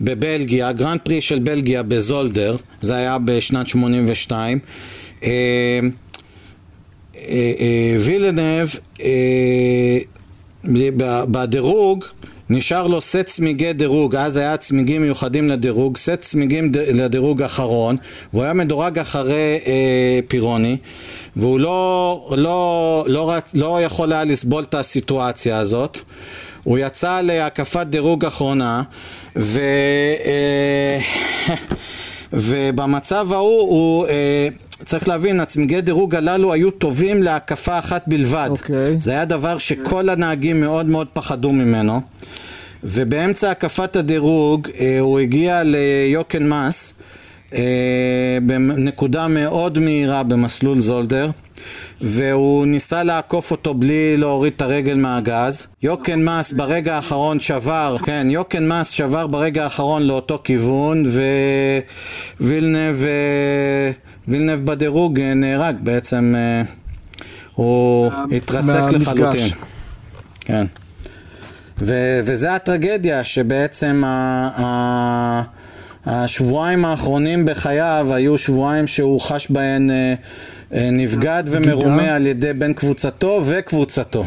[0.00, 4.58] בבלגיה, גרנד פרי של בלגיה בזולדר, זה היה בשנת 82,
[5.22, 5.80] אה, אה,
[7.60, 8.68] אה, וילנב
[9.00, 9.98] אה,
[10.96, 12.04] ב- בדירוג
[12.52, 17.96] נשאר לו סט צמיגי דירוג, אז היה צמיגים מיוחדים לדירוג, סט צמיגים ד- לדירוג האחרון,
[18.32, 20.76] והוא היה מדורג אחרי אה, פירוני,
[21.36, 25.98] והוא לא, לא, לא, לא יכול היה לסבול את הסיטואציה הזאת.
[26.62, 28.82] הוא יצא להקפת דירוג אחרונה,
[29.36, 29.60] ו...
[30.24, 30.98] אה,
[32.32, 34.06] ובמצב ההוא הוא...
[34.06, 34.48] אה,
[34.86, 38.48] צריך להבין, הצמיגי דירוג הללו היו טובים להקפה אחת בלבד.
[38.50, 38.96] אוקיי.
[39.00, 42.00] זה היה דבר שכל הנהגים מאוד מאוד פחדו ממנו.
[42.84, 46.94] ובאמצע הקפת הדירוג אה, הוא הגיע ליוקן מס
[47.54, 51.30] אה, בנקודה מאוד מהירה במסלול זולדר
[52.00, 55.66] והוא ניסה לעקוף אותו בלי להוריד את הרגל מהגז.
[55.82, 61.04] יוקן מס ברגע האחרון שבר, כן, יוקן מס שבר ברגע האחרון לאותו כיוון
[62.40, 63.90] ווילנב אה,
[64.28, 66.34] וילנב בדירוג נהרג בעצם,
[67.54, 68.92] הוא התרסק.
[68.92, 69.48] לחלוטין.
[70.40, 70.66] כן.
[71.82, 75.42] ו- וזה הטרגדיה, שבעצם ה- ה-
[76.06, 80.14] השבועיים האחרונים בחייו היו שבועיים שהוא חש בהן אה,
[80.74, 84.24] אה, נבגד ומרומה על ידי בן קבוצתו וקבוצתו.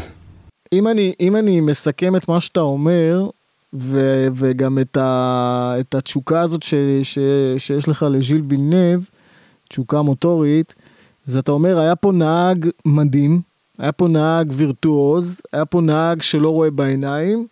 [0.72, 3.28] אם אני, אם אני מסכם את מה שאתה אומר,
[3.74, 7.18] ו, וגם את, ה, את התשוקה הזאת ש, ש,
[7.58, 9.00] שיש לך לז'יל וילנב,
[9.68, 10.74] תשוקה מוטורית,
[11.26, 13.40] אז אתה אומר, היה פה נהג מדהים,
[13.78, 17.46] היה פה נהג וירטואוז, היה פה נהג שלא רואה בעיניים,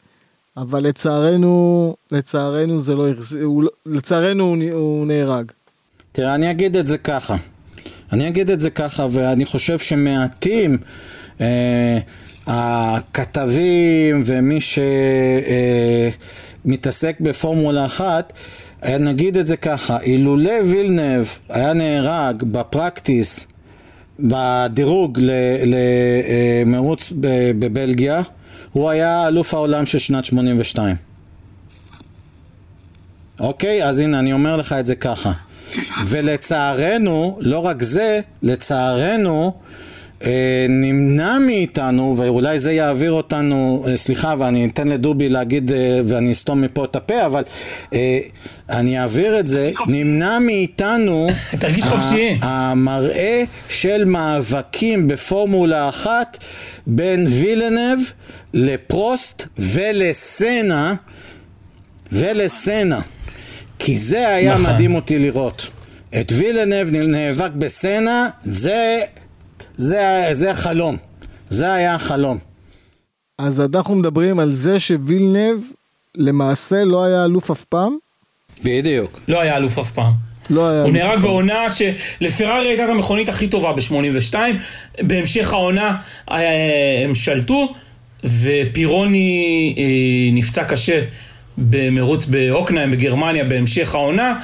[0.56, 5.50] אבל לצערנו, לצערנו זה לא, החז- הוא לא- לצערנו הוא, הוא נהרג.
[6.12, 7.36] תראה, אני אגיד את זה ככה.
[8.12, 10.78] אני אגיד את זה ככה, ואני חושב שמעטים
[11.40, 11.98] אה,
[12.46, 14.58] הכתבים ומי
[16.64, 18.32] שמתעסק בפורמולה אחת,
[18.84, 23.46] אה, נגיד את זה ככה, אילולא וילנב היה נהרג בפרקטיס,
[24.20, 25.18] בדירוג
[26.66, 28.22] למרוץ בבלגיה,
[28.72, 30.96] הוא היה אלוף העולם של שנת 82.
[33.40, 33.88] אוקיי?
[33.88, 35.32] אז הנה, אני אומר לך את זה ככה.
[36.06, 39.52] ולצערנו, לא רק זה, לצערנו,
[40.68, 46.60] נמנע מאיתנו, ואולי זה יעביר אותנו, אה, סליחה, ואני אתן לדובי להגיד, אה, ואני אסתום
[46.60, 47.42] מפה את הפה, אבל
[47.92, 48.18] אה,
[48.70, 51.26] אני אעביר את זה, נמנע מאיתנו
[51.60, 52.38] תרגיש חופשי.
[52.42, 56.38] המראה של מאבקים בפורמולה אחת
[56.86, 57.98] בין וילנב
[58.54, 60.94] לפרוסט ולסנה
[62.12, 63.00] ולסנה
[63.78, 64.72] כי זה היה נכון.
[64.72, 65.66] מדהים אותי לראות
[66.20, 69.00] את וילנב נאבק בסנה זה
[69.76, 70.96] זה, זה החלום
[71.50, 72.38] זה היה החלום
[73.38, 75.58] אז אנחנו מדברים על זה שווילנב
[76.16, 77.96] למעשה לא היה אלוף אף פעם?
[78.64, 80.12] בדיוק לא היה אלוף אף פעם.
[80.50, 81.22] לא היה הוא אלוף נהרג אף פעם.
[81.22, 84.34] בעונה שלפרארי הייתה את המכונית הכי טובה ב-82,
[85.02, 85.96] בהמשך העונה
[86.30, 87.74] אה, הם שלטו,
[88.24, 89.84] ופירוני אה,
[90.32, 91.02] נפצע קשה
[91.58, 94.40] במרוץ בהוקנהיים בגרמניה בהמשך העונה,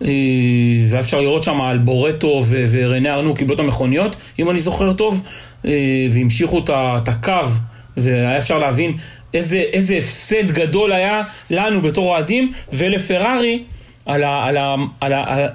[0.00, 4.92] והיה אפשר לראות שם על בורטו ו- ורנה ארנו קיבלו את המכוניות, אם אני זוכר
[4.92, 5.22] טוב,
[5.66, 5.70] אה,
[6.12, 7.48] והמשיכו את ה- את הקו,
[7.96, 8.92] והיה אפשר להבין
[9.34, 13.62] איזה, איזה הפסד גדול היה לנו בתור אוהדים, ולפרארי,
[14.06, 14.44] על ה...
[14.46, 15.46] על ה, על ה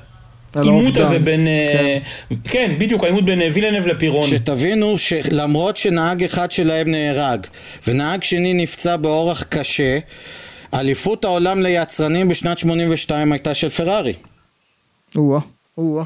[0.55, 1.01] על העימות האובדן.
[1.01, 1.47] הזה בין...
[1.47, 1.97] אה,
[2.43, 4.27] כן, בדיוק, העימות בין אה, וילנב לפירוני.
[4.27, 7.45] שתבינו שלמרות שנהג אחד שלהם נהרג
[7.87, 9.99] ונהג שני נפצע באורח קשה,
[10.73, 14.13] אליפות העולם ליצרנים בשנת 82 הייתה של פרארי.
[15.15, 15.39] או-אה,
[15.77, 16.03] או-אה,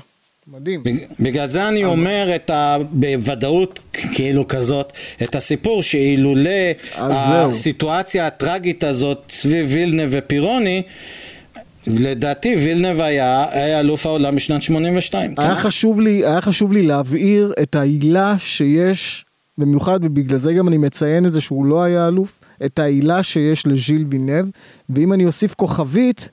[0.47, 0.83] מדהים.
[0.83, 2.77] בג- בגלל זה אני אומר את ה...
[2.91, 4.93] בוודאות כאילו כזאת,
[5.23, 6.49] את הסיפור שאילולא.
[6.95, 10.81] הסיטואציה הטראגית הזאת סביב וילנה ופירוני,
[11.87, 15.33] לדעתי וילנב היה, היה אלוף העולם בשנת 82.
[15.37, 15.61] היה כן?
[15.61, 19.25] חשוב לי, היה חשוב לי להבהיר את העילה שיש,
[19.57, 23.67] במיוחד ובגלל זה גם אני מציין את זה שהוא לא היה אלוף, את העילה שיש
[23.67, 24.45] לז'יל וילנב,
[24.89, 26.29] ואם אני אוסיף כוכבית,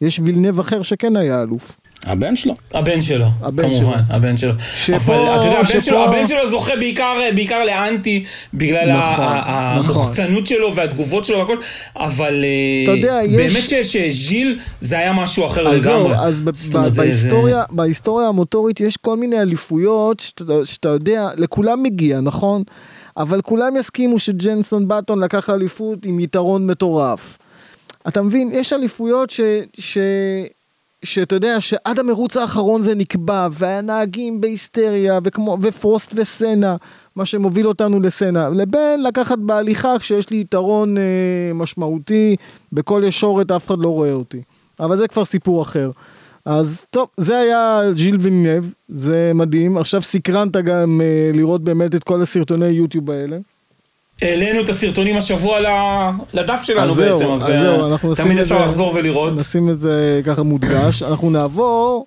[0.00, 1.79] יש וילנב אחר שכן היה אלוף.
[2.06, 2.54] הבן שלו.
[2.74, 3.90] הבן שלו, הבן כמובן, שלו.
[4.16, 4.52] הבן שלו.
[4.74, 8.24] שפה- אבל אתה יודע, הבן שפה- שלו, הבן שלו זוכה בעיקר, בעיקר לאנטי,
[8.54, 9.96] בגלל נכון, ה- ה- נכון.
[9.96, 11.56] המוחצנות שלו והתגובות שלו והכל,
[11.96, 16.26] אבל אה, אתה יודע, יש- באמת ש- שז'יל זה היה משהו אחר אז זהו, לגמרי.
[16.26, 22.20] אז ב- זה- בהיסטוריה, בהיסטוריה המוטורית יש כל מיני אליפויות שאתה, שאתה יודע, לכולם מגיע,
[22.20, 22.62] נכון?
[23.16, 27.38] אבל כולם יסכימו שג'נסון באטון לקח אליפות עם יתרון מטורף.
[28.08, 29.40] אתה מבין, יש אליפויות ש...
[29.78, 29.98] ש...
[31.04, 36.76] שאתה יודע שעד המרוץ האחרון זה נקבע, והנהגים בהיסטריה, וכמו, ופרוסט וסנה,
[37.16, 41.02] מה שמוביל אותנו לסנה, לבין לקחת בהליכה כשיש לי יתרון אה,
[41.54, 42.36] משמעותי,
[42.72, 44.42] בכל ישורת אף אחד לא רואה אותי.
[44.80, 45.90] אבל זה כבר סיפור אחר.
[46.44, 49.76] אז טוב, זה היה ג'יל וילנב, זה מדהים.
[49.76, 53.38] עכשיו סקרנת גם אה, לראות באמת את כל הסרטוני יוטיוב האלה.
[54.22, 55.58] העלינו את הסרטונים השבוע
[56.34, 58.92] לדף שלנו אז זהו, בעצם, אז אז זהו, אה, אנחנו נשים תמיד אפשר זה- לחזור
[58.94, 59.32] ולראות.
[59.36, 61.02] נשים את זה ככה מודגש.
[61.10, 62.06] אנחנו נעבור,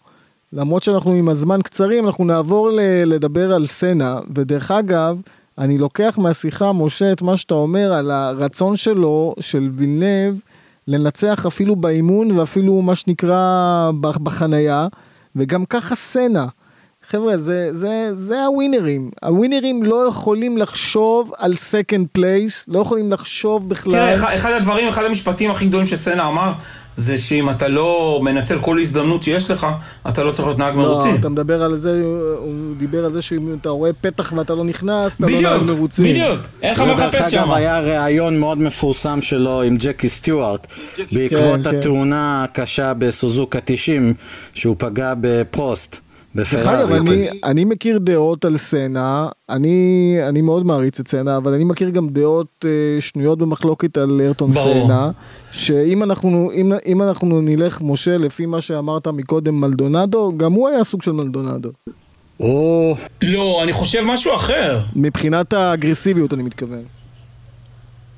[0.54, 5.18] למרות שאנחנו עם הזמן קצרים, אנחנו נעבור ל- לדבר על סנה, ודרך אגב,
[5.58, 10.36] אני לוקח מהשיחה, משה, את מה שאתה אומר על הרצון שלו, של וילנב,
[10.88, 13.92] לנצח אפילו באימון ואפילו מה שנקרא
[14.24, 14.88] בחנייה,
[15.36, 16.46] וגם ככה סנה.
[17.14, 19.10] חבר'ה, זה, זה, זה הווינרים.
[19.24, 23.92] הווינרים לא יכולים לחשוב על second place, לא יכולים לחשוב בכלל.
[23.94, 26.52] תראה, אחד- אחד הדברים, אחד המשפטים הכי גדולים שסנה אמר,
[26.96, 29.68] זה שאם אתה לא מנצל כל הזדמנות שיש לך,
[30.10, 31.16] אתה לא צריך להיות נהג לא, מרוצים.
[31.16, 32.02] אתה מדבר על זה,
[32.38, 35.62] הוא דיבר על זה שאם אתה רואה פתח ואתה לא נכנס, אתה לא בדיוק, נהג
[35.62, 36.06] מרוצים.
[36.06, 37.52] בדיוק, אין לך מה לחפש אגב שם.
[37.52, 40.68] היה ראיון מאוד מפורסם שלו עם ג'קי סטיוארט
[41.12, 41.78] בעקבות כן, כן.
[41.78, 44.14] התאונה הקשה בסוזוקה 90
[44.54, 45.98] שהוא פגע בפרוסט.
[46.36, 47.00] דרך אגב, בפרארי.
[47.00, 51.90] אני, אני מכיר דעות על סנה, אני, אני מאוד מעריץ את סנה, אבל אני מכיר
[51.90, 54.86] גם דעות אה, שנויות במחלוקת על ארטון ברור.
[54.86, 55.12] סנה,
[55.52, 60.84] שאם אנחנו, אם, אם אנחנו נלך, משה, לפי מה שאמרת מקודם, מלדונדו, גם הוא היה
[60.84, 61.70] סוג של מלדונדו.
[62.38, 62.96] הוא...
[63.22, 64.80] לא, אני חושב משהו אחר.
[64.96, 66.84] מבחינת האגרסיביות אני מתכוון.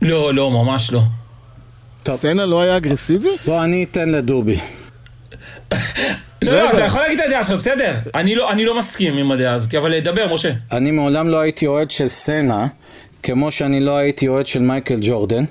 [0.01, 1.01] לא, לא, ממש לא.
[2.03, 2.16] טוב.
[2.16, 3.30] סנה לא היה אגרסיבי?
[3.45, 4.59] בוא, אני אתן לדובי.
[6.45, 6.63] לא, רגע.
[6.63, 7.93] לא, אתה יכול להגיד את הדעה שלך, בסדר.
[8.15, 10.51] אני לא, אני לא מסכים עם הדעה הזאת, אבל דבר, משה.
[10.71, 12.67] אני מעולם לא הייתי אוהד של סנה,
[13.23, 15.43] כמו שאני לא הייתי אוהד של מייקל ג'ורדן.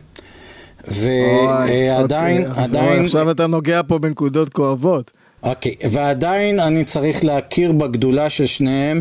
[0.89, 5.11] ועדיין, אוקיי, עדיין, עכשיו אתה נוגע פה בנקודות כואבות.
[5.43, 9.01] אוקיי, ועדיין אני צריך להכיר בגדולה של שניהם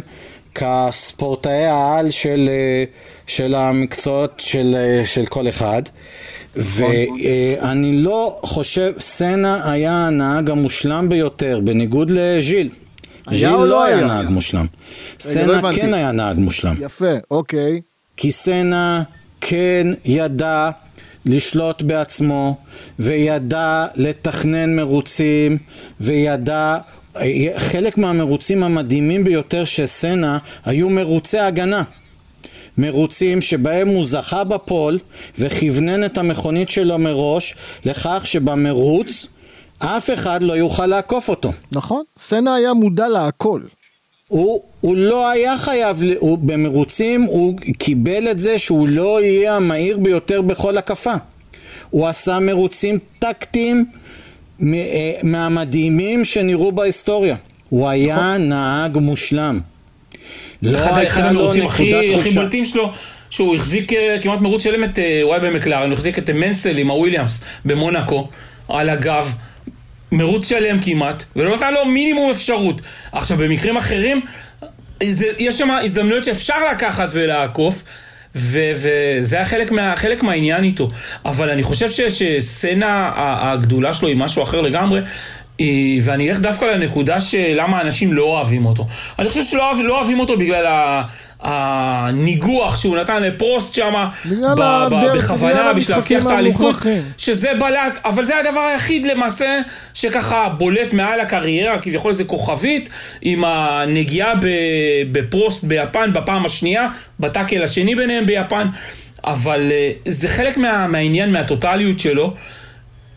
[0.56, 2.84] כספורטאי העל של, אה,
[3.28, 5.82] של המקצועות של, אה, של כל אחד.
[6.56, 12.70] ואני לא חושב, סנה היה הנהג המושלם ביותר, בניגוד לז'יל.
[13.32, 14.08] ז'יל לא לא היה?
[14.08, 14.66] נהג מושלם.
[14.66, 14.68] לא
[15.20, 15.74] סנה.
[15.74, 16.76] כן היה נהג מושלם.
[16.80, 17.82] יפה, אוקיי.
[18.18, 19.04] כי סנה
[19.42, 20.70] כן ידע
[21.26, 22.58] לשלוט בעצמו,
[23.00, 25.58] וידע לתכנן מרוצים,
[26.02, 26.78] וידע...
[27.58, 31.84] חלק מהמרוצים המדהימים ביותר של סנה היו מרוצי הגנה.
[32.78, 35.00] מרוצים שבהם הוא זכה בפול
[35.40, 37.56] וכוונן את המכונית שלו מראש
[37.86, 39.28] לכך שבמרוץ
[39.80, 41.52] אף אחד לא יוכל לעקוף אותו.
[41.72, 43.62] נכון, סנה היה מודע להכל.
[44.28, 49.98] הוא, הוא לא היה חייב, הוא, במרוצים הוא קיבל את זה שהוא לא יהיה המהיר
[49.98, 51.14] ביותר בכל הקפה.
[51.90, 53.86] הוא עשה מרוצים טקטיים
[54.62, 57.36] אה, מהמדהימים שנראו בהיסטוריה.
[57.70, 59.60] הוא היה נהג מושלם.
[60.64, 61.94] לא אחד, המרוצים הכי.
[62.36, 62.92] בולטים שלו,
[63.30, 66.34] שהוא החזיק אה, כמעט מרוץ שלם את, אה, הוא היה במקלרן, הוא החזיק את אה,
[66.34, 68.30] מנסל עם הוויליאמס במונאקו,
[68.70, 69.34] על הגב,
[70.12, 72.82] מרוץ שלם כמעט, ולא נתן לו מינימום אפשרות.
[73.12, 74.22] עכשיו, במקרים אחרים,
[75.04, 77.84] זה, יש שם הזדמנויות שאפשר לקחת ולעקוף,
[78.36, 80.88] ו- וזה היה חלק, מה, חלק מהעניין איתו.
[81.26, 85.02] אבל אני חושב ש- שסצנה הגדולה שלו היא משהו אחר לגמרי.
[85.62, 85.66] אה,
[86.04, 88.88] ואני אלך דווקא לנקודה של למה אנשים לא אוהבים אותו.
[89.20, 91.04] אני חושב שלא אוהב, לא אוהבים אותו בגלל ה-
[91.46, 93.94] הניגוח שהוא נתן לפרוסט שם,
[95.16, 96.76] בכוונה, בשביל להבטיח את האליפות.
[97.18, 99.60] שזה בלט, אבל זה הדבר היחיד למעשה
[99.94, 102.90] שככה בולט מעל הקריירה, כביכול זה כוכבית,
[103.22, 104.34] עם הנגיעה
[105.12, 106.88] בפרוסט ביפן בפעם השנייה,
[107.20, 108.68] בטאקל השני ביניהם ביפן,
[109.24, 112.34] אבל אה, זה חלק מה, מהעניין, מהטוטליות שלו.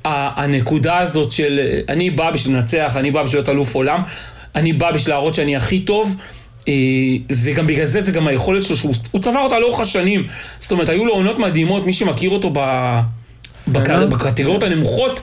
[0.06, 4.02] הנקודה הזאת של אני בא בשביל לנצח, אני בא בשביל להיות אלוף עולם,
[4.54, 6.16] אני בא בשביל להראות שאני הכי טוב,
[6.68, 6.72] אה,
[7.30, 10.26] וגם בגלל זה זה גם היכולת שלו, שהוא הוא צבר אותה לאורך השנים.
[10.60, 12.58] זאת אומרת, היו לו עונות מדהימות, מי שמכיר אותו ב,
[13.68, 15.20] בקר, בקטגוריות הנמוכות,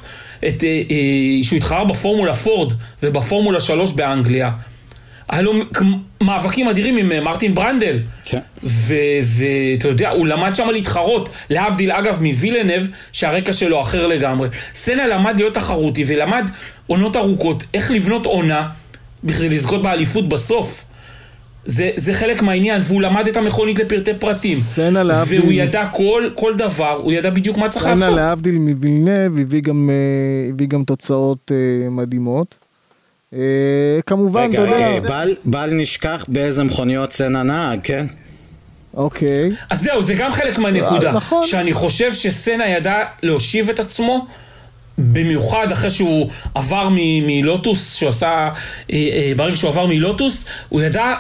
[0.47, 2.73] את, אה, אה, שהוא התחרה בפורמולה פורד
[3.03, 4.51] ובפורמולה 3 באנגליה.
[5.30, 5.53] היה לו
[6.21, 7.99] מאבקים אדירים עם אה, מרטין ברנדל.
[8.26, 8.39] כן.
[8.63, 11.30] ואתה יודע, הוא למד שם להתחרות.
[11.49, 14.49] להבדיל, אגב, מווילנב, שהרקע שלו אחר לגמרי.
[14.74, 16.49] סנה למד להיות תחרותי ולמד
[16.88, 18.69] עונות ארוכות, איך לבנות עונה
[19.24, 20.86] בכדי לזכות באליפות בסוף.
[21.65, 24.57] זה, זה חלק מהעניין, והוא למד את המכונית לפרטי פרטים.
[24.57, 25.41] סנה להבדיל...
[25.41, 28.03] והוא ידע כל, כל דבר, הוא ידע בדיוק מה צריך לעשות.
[28.03, 32.62] סנה להבדיל מווילנב הביא גם, אה, הביא גם תוצאות אה, מדהימות.
[33.34, 33.39] אה,
[34.05, 35.19] כמובן, אתה רגע, יודע...
[35.19, 38.05] אה, בל, נשכח באיזה מכוניות סנה נהג, כן?
[38.93, 39.51] אוקיי.
[39.69, 41.07] אז זהו, זה גם חלק מהנקודה.
[41.07, 41.47] אה, נכון.
[41.47, 44.27] שאני חושב שסנה ידע להושיב את עצמו,
[44.97, 48.49] במיוחד אחרי שהוא עבר מלוטוס, שהוא עשה, אה,
[48.91, 51.13] אה, ברגע שהוא עבר מלוטוס, הוא ידע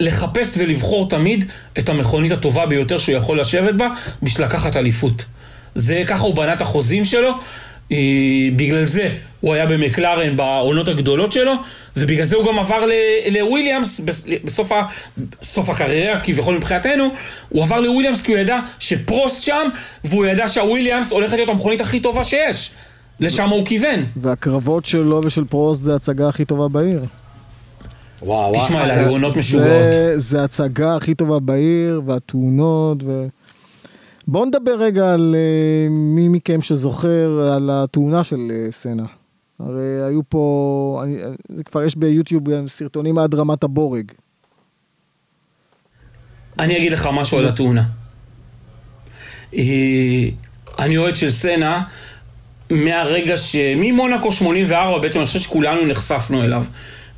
[0.00, 1.44] לחפש ולבחור תמיד
[1.78, 3.88] את המכונית הטובה ביותר שהוא יכול לשבת בה,
[4.22, 5.24] בשביל לקחת אליפות.
[5.74, 7.30] זה, ככה הוא בנה את החוזים שלו.
[7.92, 7.96] אה,
[8.56, 9.08] בגלל זה
[9.40, 11.52] הוא היה במקלרן בעונות הגדולות שלו,
[11.96, 12.84] ובגלל זה הוא גם עבר
[13.30, 14.82] לוויליאמס בס- בסוף ה-
[15.42, 17.04] סוף הקריירה, כביכול מבחינתנו,
[17.48, 19.68] הוא עבר לוויליאמס כי הוא ידע שפרוסט שם,
[20.04, 22.70] והוא ידע שהוויליאמס הולכת להיות המכונית הכי טובה שיש.
[23.20, 24.04] לשם הוא כיוון.
[24.16, 27.00] והקרבות שלו ושל פרוסט זה ההצגה הכי טובה בעיר.
[28.22, 28.52] וואו.
[28.54, 29.92] תשמע, אלה היו עונות משוגעות.
[29.92, 33.26] זה, זה ההצגה הכי טובה בעיר, והתאונות, ו...
[34.30, 39.04] בואו נדבר רגע על uh, מי מכם שזוכר על התאונה של uh, סנה.
[39.58, 41.16] הרי היו פה, אני,
[41.48, 44.12] זה כבר יש ביוטיוב סרטונים עד רמת הבורג.
[46.58, 47.84] אני אגיד לך משהו על התאונה.
[49.54, 50.28] אה,
[50.78, 51.82] אני אוהד של סנה
[52.70, 53.56] מהרגע ש...
[53.56, 56.64] ממונקו 84 בעצם אני חושב שכולנו נחשפנו אליו.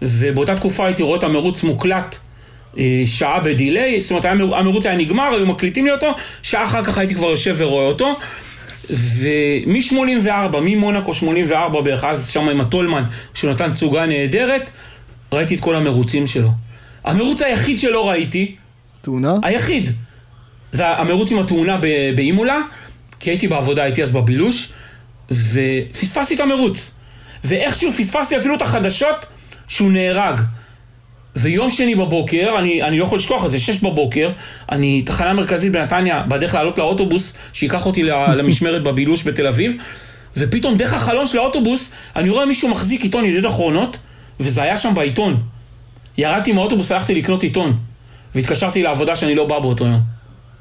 [0.02, 2.31] ובאותה תקופה הייתי רואה את המרוץ מוקלט אה,
[3.04, 6.06] שעה בדיליי, זאת אומרת המר- המרוץ היה נגמר, היו מקליטים לי אותו,
[6.42, 8.16] שעה אחר כך הייתי כבר יושב ורואה אותו.
[8.90, 10.26] ומ-84,
[10.62, 13.04] ממונקו 84 בערך, אז שם עם הטולמן,
[13.34, 14.70] שהוא נתן תצוגה נהדרת,
[15.32, 16.48] ראיתי את כל המרוצים שלו.
[17.04, 18.54] המרוץ היחיד שלא ראיתי,
[19.02, 19.32] תאונה?
[19.42, 19.90] היחיד.
[20.72, 21.78] זה המרוץ עם התאונה
[22.16, 22.58] באימולה,
[23.20, 24.68] כי הייתי בעבודה, הייתי אז בבילוש,
[25.30, 26.90] ופספסתי את המרוץ.
[27.44, 29.26] ואיכשהו פספסתי אפילו את החדשות
[29.68, 30.38] שהוא נהרג.
[31.36, 34.30] ויום שני בבוקר, אני, אני לא יכול לשכוח את זה, שש בבוקר,
[34.72, 38.02] אני תחנה מרכזית בנתניה, בדרך לעלות לאוטובוס, שייקח אותי
[38.38, 39.76] למשמרת בבילוש בתל אביב,
[40.36, 43.96] ופתאום דרך החלון של האוטובוס, אני רואה מישהו מחזיק עיתון ידיעות אחרונות,
[44.40, 45.36] וזה היה שם בעיתון.
[46.18, 47.76] ירדתי מהאוטובוס, הלכתי לקנות עיתון,
[48.34, 50.00] והתקשרתי לעבודה שאני לא בא באותו יום.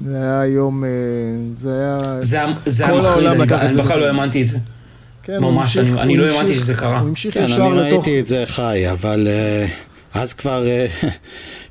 [0.00, 0.88] זה היה יום, אה,
[1.58, 1.98] זה היה...
[2.22, 4.06] זה היה- זה היה כל מחריד, אני- אני בכלל לא.
[4.06, 4.58] האמנתי את זה.
[5.22, 6.98] כן, ממש, המשיך- אני- אני הוא לא האמנתי המשיך- שזה קרה.
[7.00, 8.04] הוא המשיך כן, ישר אני לתוך...
[8.06, 9.66] ראיתי את זה חי, אבל אה,
[10.14, 10.86] אז כבר אה,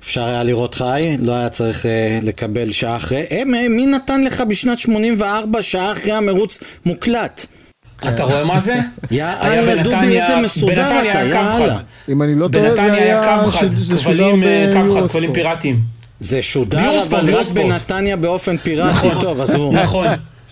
[0.04, 3.24] אפשר היה לראות חי, לא היה צריך אה, לקבל שעה אחרי.
[3.32, 7.46] אה, מ- מי נתן לך בשנת 84 שעה אחרי המרוץ מוקלט?
[8.08, 8.76] אתה רואה מה זה?
[9.12, 11.76] יאללה, היה דובי, בנתניה, איזה מסודר בנתניה אתה, היה קו יאללה.
[11.78, 11.84] חד.
[12.12, 15.12] אם אני לא טועה, זה היה קו חד, שודר כבלים, אה, קו חד, ביורוספורט.
[15.12, 15.80] כבלים פיראטיים.
[16.20, 17.46] זה שודר, אבל רק.
[17.48, 18.90] בנתניה באופן פיראטי.
[19.08, 19.22] נכון.
[19.22, 19.72] טוב, עזבו.
[19.72, 20.08] נכון,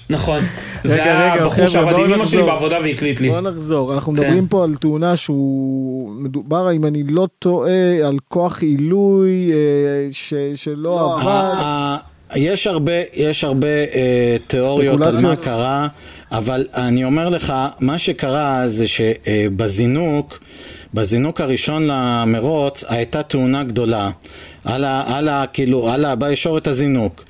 [0.09, 0.39] נכון.
[0.85, 2.43] רגע, והיה רגע, בחור חבר'ה, שעבד עם אמא שלי.
[2.43, 3.29] בעבודה והקליט לי.
[3.29, 4.19] בוא נחזור, אנחנו כן.
[4.21, 7.71] מדברים פה על תאונה שהוא מדובר, אם אני לא טועה,
[8.07, 9.57] על כוח עילוי אה,
[10.11, 11.27] ש- שלא עבד.
[11.27, 11.97] ה- ה-
[12.35, 15.35] יש הרבה, יש הרבה אה, תיאוריות על מה.
[15.35, 15.87] קרה,
[16.31, 20.39] אבל אני אומר לך, מה שקרה זה שבזינוק,
[20.93, 24.09] בזינוק הראשון למרוץ הייתה תאונה גדולה,
[24.65, 25.03] על ה...
[25.17, 26.15] על ה כאילו, על ה...
[26.15, 27.23] בישורת הזינוק.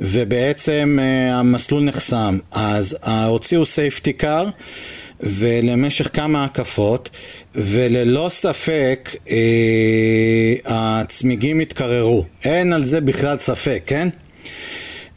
[0.00, 4.48] ובעצם אה, המסלול נחסם, אז הוציאו סייפטי קאר
[5.20, 7.10] ולמשך כמה הקפות
[7.54, 9.36] וללא ספק אה,
[10.64, 14.08] הצמיגים התקררו, אין על זה בכלל ספק, כן?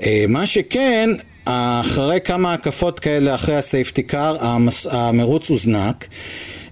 [0.04, 1.10] אה, מה שכן,
[1.46, 4.38] אחרי כמה הקפות כאלה אחרי הסייפטי קאר.
[4.92, 6.08] המרוץ הוזנק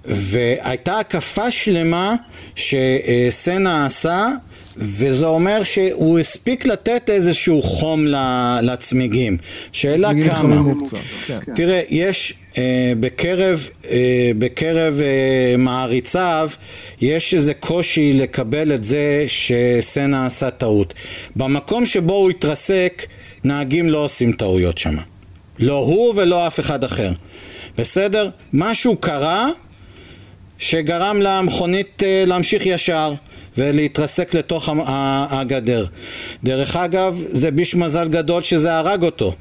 [0.05, 2.15] והייתה הקפה שלמה
[2.55, 4.27] שסנה עשה
[4.77, 8.05] וזה אומר שהוא הספיק לתת איזשהו חום
[8.61, 9.37] לצמיגים.
[9.71, 10.61] שאלה כמה.
[11.25, 11.39] כן.
[11.55, 16.49] תראה, יש אה, בקרב, אה, בקרב אה, מעריציו,
[17.01, 20.93] יש איזה קושי לקבל את זה שסנה עשה טעות.
[21.35, 23.05] במקום שבו הוא התרסק,
[23.43, 24.95] נהגים לא עושים טעויות שם.
[25.59, 27.11] לא הוא ולא אף אחד אחר.
[27.77, 28.29] בסדר?
[28.53, 29.49] משהו קרה
[30.57, 33.13] שגרם למכונית אה, להמשיך ישר
[33.57, 34.69] ולהתרסק לתוך
[35.29, 35.85] הגדר.
[36.43, 39.33] דרך אגב, זה ביש מזל גדול שזה הרג אותו.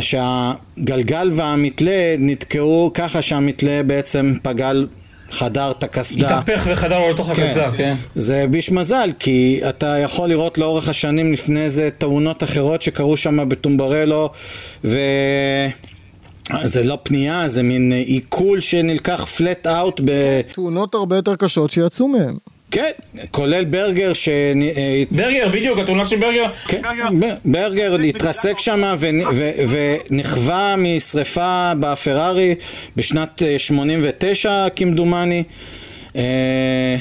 [0.00, 4.86] שהגלגל והמתלה נתקעו ככה שהמתלה בעצם פגל,
[5.30, 6.26] חדר את הקסדה.
[6.26, 7.94] התהפך וחדר לו לתוך הקסדה, כן.
[8.14, 13.48] זה ביש מזל, כי אתה יכול לראות לאורך השנים לפני זה תאונות אחרות שקרו שם
[13.48, 14.30] בטומברלו,
[14.84, 14.98] ו...
[16.64, 20.40] זה לא פנייה, זה מין עיכול שנלקח פלט אאוט ב...
[20.54, 22.34] תאונות הרבה יותר קשות שיצאו מהן.
[22.72, 22.90] כן,
[23.30, 24.28] כולל ברגר ש...
[24.28, 26.44] אה, ברגר, בדיוק, התאונה של ברגר.
[26.68, 26.82] כן,
[27.44, 32.54] ברגר התרסק שם ונכווה משריפה בפרארי
[32.96, 35.42] בשנת אה, 89 כמדומני.
[36.16, 36.96] אה,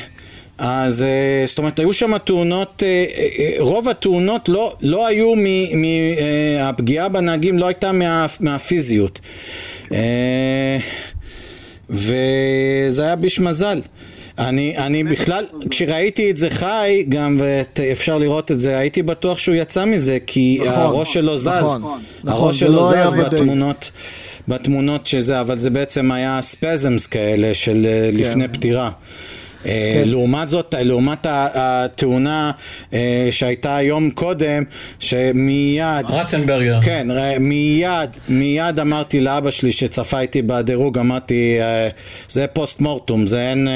[0.57, 5.45] אז אה, זאת אומרת היו שם תאונות, אה, אה, רוב התאונות לא, לא היו, מ,
[5.81, 9.19] מ, אה, הפגיעה בנהגים לא הייתה מה, מהפיזיות.
[9.93, 10.77] אה,
[11.89, 13.81] וזה היה ביש מזל.
[14.47, 19.55] אני, אני בכלל, כשראיתי את זה חי, גם ואפשר לראות את זה, הייתי בטוח שהוא
[19.55, 21.47] יצא מזה, כי נכון, הראש שלו זז.
[21.47, 21.81] נכון,
[22.23, 23.13] נכון, הראש זה שלו לא היה זז.
[23.19, 23.91] בתמונות,
[24.47, 28.91] בתמונות שזה, אבל זה בעצם היה ספזמס כאלה של אה, לפני פטירה.
[29.65, 30.09] אה, כן.
[30.09, 32.51] לעומת זאת, לעומת התאונה
[32.93, 34.63] אה, שהייתה יום קודם,
[34.99, 36.79] שמיד, רצנברגר.
[36.81, 37.07] כן,
[37.39, 41.57] מיד, מיד אמרתי לאבא שלי שצפה איתי בדירוג, אמרתי,
[42.29, 43.67] זה פוסט מורטום, זה אין...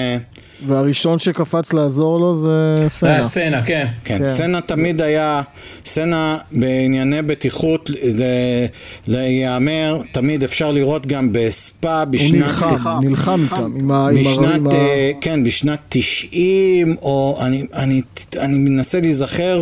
[0.61, 3.11] אה, והראשון שקפץ לעזור לו זה זה סנה.
[3.11, 3.85] היה סצנה, כן.
[4.03, 4.27] כן, כן.
[4.27, 5.41] סנה תמיד היה,
[5.85, 8.67] סנה בענייני בטיחות, זה-
[9.07, 12.33] להיאמר, תמיד אפשר לראות גם בספא הוא בשנת...
[12.33, 14.71] נלחם, נלחם איתם, עם ה- עם בשנת, הרעים ה...
[14.75, 18.01] אה, כן, בשנת 90, או אני, אני,
[18.39, 19.61] אני מנסה להיזכר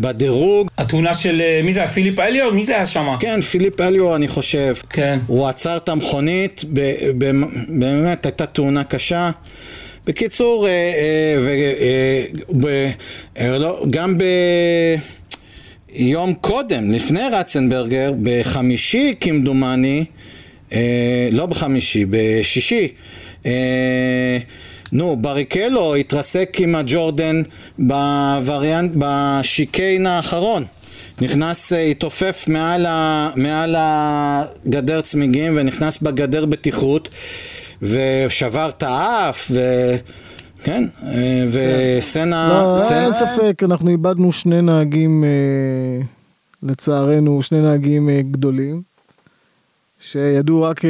[0.00, 1.88] בדירוג, התאונה של, אה, מי זה היה?
[1.88, 2.52] פיליפ אליו?
[2.54, 3.06] מי זה היה שם?
[3.20, 5.18] כן, פיליפ אליו אני חושב, כן.
[5.26, 9.30] הוא עצר את המכונית, ב- ב- באמת הייתה תאונה קשה.
[10.06, 12.24] בקיצור, אה, אה, אה,
[12.60, 12.90] ב-
[13.58, 14.18] לא, גם
[15.92, 20.04] ביום קודם, לפני רצנברגר, בחמישי כמדומני,
[20.72, 22.88] אה, לא בחמישי, בשישי,
[23.46, 24.38] אה,
[24.92, 27.42] נו, בריקלו התרסק עם הג'ורדן
[27.78, 30.64] בווריאנט, בשיקיין האחרון.
[31.20, 32.86] נכנס, התעופף מעל,
[33.36, 37.08] מעל הגדר צמיגים ונכנס בגדר בטיחות
[37.82, 39.60] ושבר את האף ו...
[40.62, 42.48] כן, אה, וסצנה...
[42.48, 46.00] לא, סצנה- אין ספק, אנחנו איבדנו שני נהגים, אה,
[46.62, 48.82] לצערנו, שני נהגים אה, גדולים,
[50.00, 50.80] שידעו רק,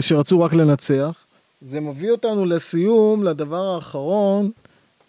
[0.00, 1.12] שרצו רק לנצח.
[1.60, 4.50] זה מביא אותנו לסיום, לדבר האחרון,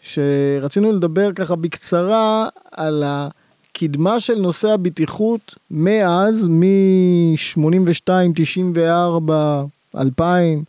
[0.02, 9.64] שרצינו לדבר ככה בקצרה על הקדמה של נושא הבטיחות מאז, מ-82, 94,
[9.98, 10.64] 2000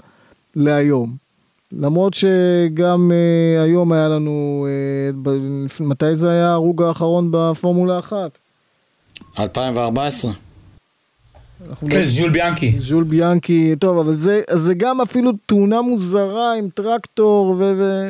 [0.56, 1.16] להיום.
[1.72, 5.38] למרות שגם uh, היום היה לנו, uh, ב-
[5.80, 8.30] מתי זה היה ההרוג האחרון בפורמולה אחת?
[9.38, 10.32] 2014.
[11.68, 12.74] אנחנו כן, ז'ול ביאנקי.
[12.78, 17.72] ז'ול ביאנקי, טוב, אבל זה, זה גם אפילו תאונה מוזרה עם טרקטור ו...
[17.78, 18.08] ו...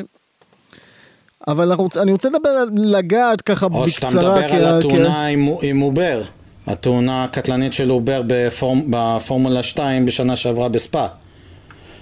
[1.47, 4.35] אבל אנחנו, רוצ- אני רוצה לדבר, על- לגעת ככה או שאתה בקצרה.
[4.35, 6.21] מדבר כי- על כי- התאונה עם, עם אובר,
[6.67, 11.07] התאונה הקטלנית של אובר בפורמ, בפורמולה 2 בשנה שעברה בספא.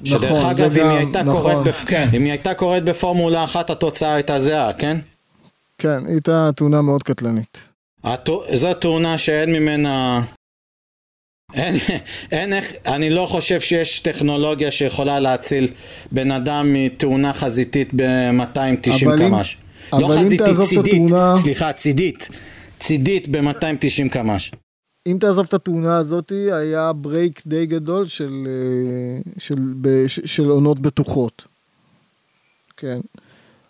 [0.06, 1.42] שדרך נכון, אגב, אם גם- היא הייתה נכון.
[1.42, 1.76] קורית, בפ...
[1.86, 2.10] כן.
[2.14, 4.98] אם היא הייתה קורית בפורמולה אחת, התוצאה הייתה זהה, כן?
[5.78, 7.70] כן, היא הייתה תאונה מאוד קטלנית.
[8.04, 8.44] התו...
[8.54, 10.22] זו תאונה שאין ממנה...
[11.54, 11.76] אין,
[12.32, 15.68] אין איך, אני לא חושב שיש טכנולוגיה שיכולה להציל
[16.12, 19.58] בן אדם מתאונה חזיתית ב-290 אבל אם- קמ"ש.
[19.94, 22.28] לא חזיתית, צידית, התאונה- סליחה, צידית.
[22.80, 24.52] צידית ב-290 קמ"ש.
[25.08, 30.46] אם תעזוב את התאונה הזאת, היה ברייק די גדול של, אה, של, ב- ש- של
[30.50, 31.44] עונות בטוחות.
[32.78, 33.00] כן.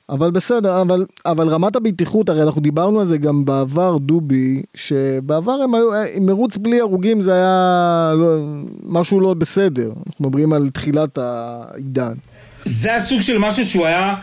[0.10, 5.52] אבל בסדר, אבל, אבל רמת הבטיחות, הרי אנחנו דיברנו על זה גם בעבר, דובי, שבעבר
[5.52, 8.38] הם היו, אה, מרוץ בלי הרוגים זה היה לא,
[8.84, 9.92] משהו לא בסדר.
[10.08, 12.14] אנחנו מדברים על תחילת העידן.
[12.66, 14.16] זה הסוג של משהו שהוא היה,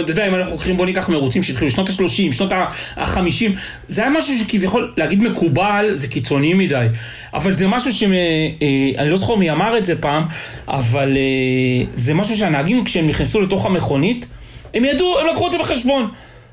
[0.00, 3.50] אתה יודע, אם אנחנו לוקחים, בוא ניקח מרוצים שהתחילו שנות ה-30, שנות ה-50,
[3.88, 6.86] זה היה משהו שכביכול, להגיד מקובל, זה קיצוני מדי.
[7.34, 8.02] אבל זה משהו ש...
[8.02, 8.08] אה,
[8.98, 10.24] אני לא זוכר מי אמר את זה פעם,
[10.68, 14.26] אבל אה, זה משהו שהנהגים, כשהם נכנסו לתוך המכונית,
[14.74, 16.08] הם ידעו, הם לקחו את זה בחשבון.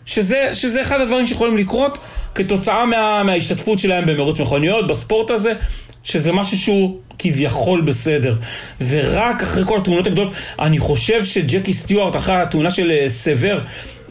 [0.05, 1.97] שזה, שזה אחד הדברים שיכולים לקרות
[2.35, 5.53] כתוצאה מה, מההשתתפות שלהם במרוץ מכוניות, בספורט הזה,
[6.03, 8.35] שזה משהו שהוא כביכול בסדר.
[8.87, 13.59] ורק אחרי כל התאונות הגדולות, אני חושב שג'קי סטיוארט, אחרי התאונה של אה, סבר,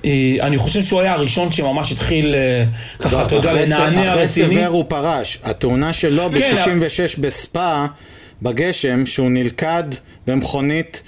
[0.05, 2.65] אה, אני חושב שהוא היה הראשון שממש התחיל אה,
[2.99, 4.55] ככה, אתה יודע, אחרי לנענע אחרי רציני.
[4.55, 5.39] סבר הוא פרש.
[5.43, 7.87] התאונה שלו כן, ב-66 בספא,
[8.43, 9.85] בגשם, שהוא נלכד
[10.27, 11.03] במכונית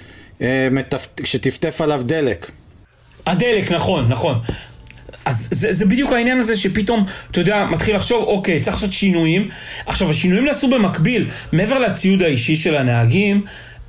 [1.23, 2.51] שטפטף עליו דלק.
[3.27, 4.39] הדלק, נכון, נכון.
[5.25, 9.49] אז זה, זה בדיוק העניין הזה שפתאום, אתה יודע, מתחיל לחשוב, אוקיי, צריך לעשות שינויים.
[9.85, 11.27] עכשיו, השינויים נעשו במקביל.
[11.51, 13.43] מעבר לציוד האישי של הנהגים,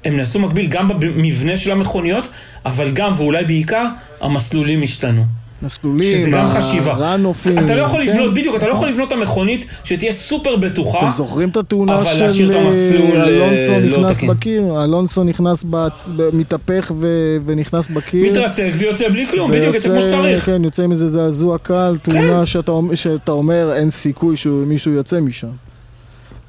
[0.04, 2.28] הם נעשו במקביל גם במבנה של המכוניות,
[2.66, 3.84] אבל גם, ואולי בעיקר,
[4.20, 5.24] המסלולים השתנו.
[5.62, 6.92] מסלולים, שזה גם חשיבה.
[6.92, 7.58] הראנופים.
[7.58, 8.08] אתה לא יכול כן.
[8.12, 10.98] לבנות, בדיוק, אתה לא יכול לבנות את המכונית שתהיה סופר בטוחה.
[10.98, 14.28] אתם זוכרים את התאונה של אה, אה, אלונסו לא נכנס תקין.
[14.30, 14.84] בקיר?
[14.84, 17.06] אלונסו נכנס, בצ- מתהפך ו-
[17.46, 18.30] ונכנס בקיר.
[18.30, 20.46] מתרסק ויוצא בלי כלום, בדיוק, יוצא כמו ויוצא- שצריך.
[20.46, 25.48] כן, יוצא מזה זעזוע קל, תאונה שאתה, אומר- שאתה אומר אין סיכוי שמישהו יוצא משם.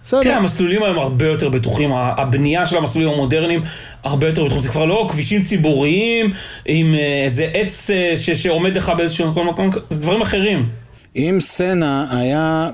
[0.08, 0.22] בסדר.
[0.24, 3.62] כן, המסלולים היום הרבה יותר בטוחים, הבנייה של המסלולים המודרניים
[4.03, 6.34] הרבה יותר בטוחים, זה כבר לא כבישים ציבוריים
[6.66, 10.70] עם אה, איזה עץ אה, ש- שעומד לך באיזשהו מקום, מקום, זה דברים אחרים.
[11.16, 12.70] אם סנה היה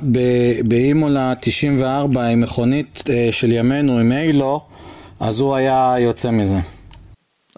[0.63, 4.61] באימולה 94 עם מכונית אה, של ימינו, עם אילו,
[5.19, 6.57] אז הוא היה יוצא מזה.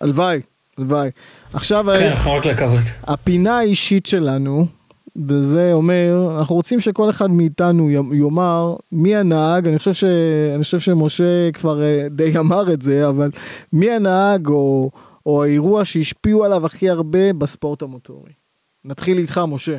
[0.02, 0.40] הלוואי,
[0.78, 1.10] הלוואי.
[1.54, 2.84] עכשיו, כן, אנחנו רק לקוות.
[3.04, 4.68] הפינה האישית שלנו,
[5.16, 10.04] וזה אומר, אנחנו רוצים שכל אחד מאיתנו יאמר מי הנהג, אני חושב, ש...
[10.56, 13.32] אני חושב שמשה כבר אה, די אמר את זה, אבל
[13.74, 14.90] מי הנהג או,
[15.26, 18.32] או האירוע שהשפיעו עליו הכי הרבה בספורט המוטורי.
[18.86, 19.78] נתחיל איתך, משה.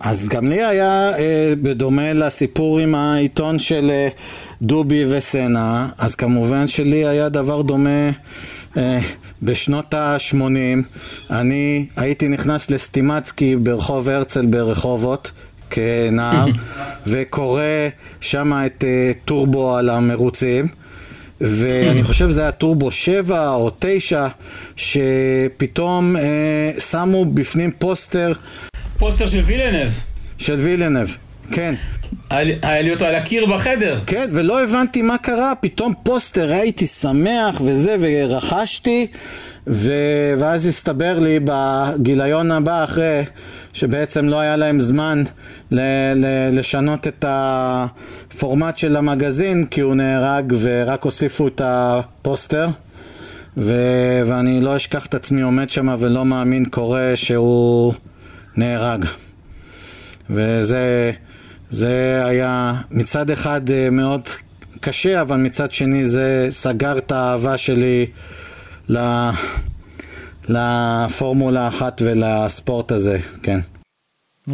[0.00, 4.08] אז גם לי היה, אה, בדומה לסיפור עם העיתון של אה,
[4.62, 8.10] דובי וסנה, אז כמובן שלי היה דבר דומה
[8.76, 9.00] אה,
[9.42, 10.36] בשנות ה-80.
[11.30, 15.30] אני הייתי נכנס לסטימצקי ברחוב הרצל ברחובות
[15.70, 16.46] כנער,
[17.06, 17.62] וקורא
[18.20, 20.66] שם את אה, טורבו על המרוצים.
[21.40, 24.26] ואני חושב זה היה טורבו 7 או 9,
[24.76, 28.32] שפתאום אה, שמו בפנים פוסטר
[28.98, 29.90] פוסטר של וילנב,
[30.38, 31.08] של וילנב,
[31.52, 31.74] כן.
[32.36, 33.96] היה לי- אותו על הקיר בחדר.
[34.06, 39.06] כן, ולא הבנתי מה קרה, פתאום פוסטר, הייתי שמח וזה, ורכשתי,
[39.66, 39.92] ו...
[40.38, 43.22] ואז הסתבר לי בגיליון הבא, אחרי
[43.72, 45.22] שבעצם לא היה להם זמן
[45.70, 45.80] ל...
[46.14, 46.26] ל...
[46.58, 52.68] לשנות את הפורמט של המגזין, כי הוא נהרג ורק הוסיפו את הפוסטר.
[53.56, 53.74] ו...
[54.26, 57.94] ואני לא אשכח את עצמי עומד שם ולא מאמין קורה שהוא
[58.56, 59.04] נהרג.
[60.30, 61.12] וזה
[61.74, 64.20] זה היה מצד אחד אה, מאוד
[64.80, 68.06] קשה, אבל מצד שני זה סגר את האהבה שלי
[68.88, 69.28] ל...
[70.48, 73.60] לפורמולה אחת ולספורט הזה, כן.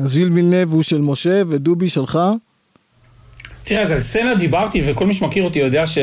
[0.02, 2.18] אז ז'יל וילנב הוא של משה ודובי שלך.
[3.64, 5.98] תראה, אז על סצנה דיברתי, וכל מי שמכיר אותי יודע ש...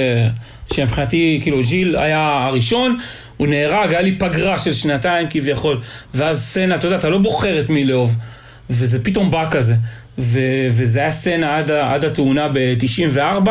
[0.74, 3.00] שמבחינתי, כאילו, ז'יל היה הראשון,
[3.38, 5.82] הוא נהרג, היה לי פגרה של שנתיים כביכול,
[6.14, 8.16] ואז סצנה, אתה יודע, אתה לא בוחר את מי לאהוב,
[8.70, 9.76] וזה פתאום בא כזה.
[10.20, 10.40] ו...
[10.72, 11.72] וזה היה סצנה עד.
[11.72, 13.50] עד התאונה ב-94,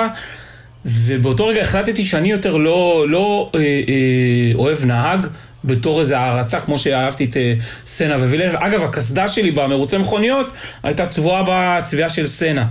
[0.84, 5.26] ובאותו רגע החלטתי שאני יותר לא, לא אה, אה, אוהב נהג.
[5.66, 7.54] בתור איזה הערצה, כמו שאהבתי את אה,
[7.86, 8.54] סנה ווילנב.
[8.56, 10.46] אגב, הקסדה שלי במרוצי מכוניות
[10.82, 12.66] הייתה צבועה בצביעה של סנה.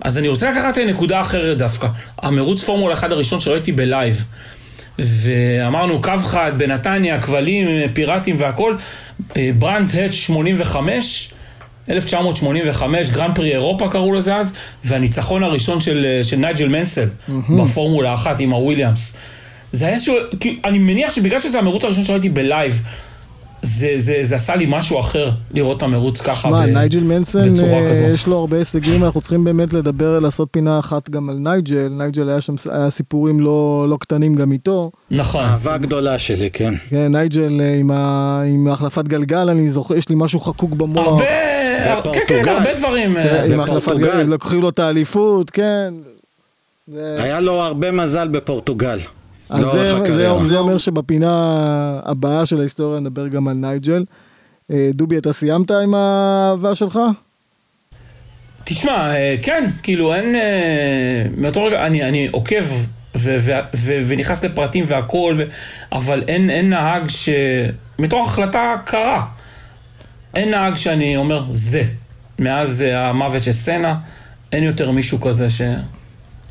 [0.00, 1.88] אז אני רוצה לקחת נקודה אחרת דווקא.
[2.18, 4.24] המרוץ פורמולה 1 הראשון שראיתי בלייב.
[4.98, 8.76] ואמרנו קו חד בנתניה, כבלים, פיראטים והכל.
[9.36, 11.33] אה, ברנדס האץ' 85,
[11.90, 14.54] 1985, גרנד פרי אירופה קראו לזה אז,
[14.84, 17.08] והניצחון הראשון של, של נייג'ל מנסל
[17.58, 19.14] בפורמולה 1 עם הוויליאמס.
[19.72, 22.82] זה היה איזשהו, כאילו, אני מניח שבגלל שזה המרוץ הראשון שראיתי ב live,
[23.64, 27.52] זה, זה, זה עשה לי משהו אחר לראות את המרוץ ככה שמע, ב- נייג'ל מנסל,
[27.52, 28.04] בצורה אה, כזו.
[28.04, 31.88] יש לו הרבה הישגים, אנחנו צריכים באמת לדבר, לעשות פינה אחת גם על נייג'ל.
[31.88, 34.90] נייג'ל היה שם, היה סיפורים לא, לא קטנים גם איתו.
[35.10, 35.44] נכון.
[35.44, 36.74] אהבה גדולה שלי, כן.
[36.90, 41.06] כן, נייג'ל אה, עם, ה, עם החלפת גלגל, אני זוכר, יש לי משהו חקוק במוח.
[41.06, 41.24] הרבה,
[42.12, 42.48] כן, כן.
[42.48, 43.16] הרבה דברים.
[43.16, 44.10] אה, כן, עם החלפת בפורטוגל.
[44.12, 45.94] גלגל, לקחו לו את האליפות, כן.
[46.96, 48.98] היה לו הרבה מזל בפורטוגל.
[49.50, 50.38] אז זה, הקריירה.
[50.38, 54.04] זה, זה אומר שבפינה הבאה של ההיסטוריה נדבר גם על נייג'ל.
[54.70, 56.98] אה, דובי, אתה סיימת עם האהבה שלך?
[58.64, 60.34] תשמע, אה, כן, כאילו אין...
[61.36, 62.64] מאותו רגע אני, אני עוקב
[63.16, 65.44] ו- ו- ו- ונכנס לפרטים והכל, ו-
[65.92, 67.28] אבל אין, אין נהג ש...
[67.98, 69.24] מתוך החלטה קרה.
[70.36, 71.82] אין נהג שאני אומר, זה.
[72.38, 73.98] מאז אה, המוות של סצנה,
[74.52, 75.62] אין יותר מישהו כזה ש...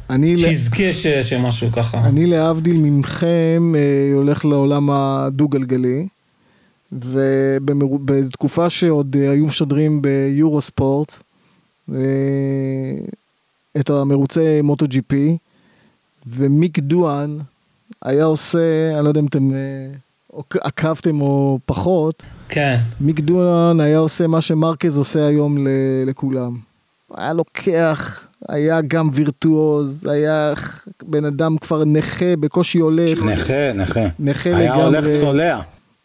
[0.10, 1.08] אני, ל- שיזכה ש...
[1.08, 1.98] שמשהו ככה.
[1.98, 6.08] אני להבדיל מכם אה, הולך לעולם הדו-גלגלי,
[6.92, 11.14] ובתקופה שעוד אה, היו משדרים ביורו ספורט
[11.94, 12.00] אה,
[13.80, 15.38] את המרוצי מוטו ג'י פי,
[16.28, 17.38] ומיק דואן
[18.02, 19.52] היה עושה, אני לא יודע אם אתם
[20.62, 22.78] עקבתם או פחות, כן.
[23.02, 25.70] מיק דואן היה עושה מה שמרקז עושה היום ל-
[26.06, 26.58] לכולם.
[27.18, 28.20] היה לוקח,
[28.50, 30.54] היה גם וירטואוז, היה
[31.04, 34.00] בן אדם כבר נכה, בקושי הולך, נכה, נכה.
[34.20, 34.84] נכה היה לגמרי.
[34.84, 35.60] הולך צולע.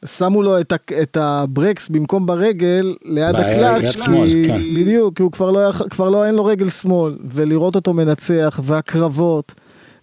[0.07, 4.61] שמו לו את, ה- את הברקס במקום ברגל ליד הקלאץ', שמאל, כי- כן.
[4.77, 8.61] בדיוק, כי הוא כבר לא, היה- כבר לא, אין לו רגל שמאל, ולראות אותו מנצח,
[8.63, 9.55] והקרבות.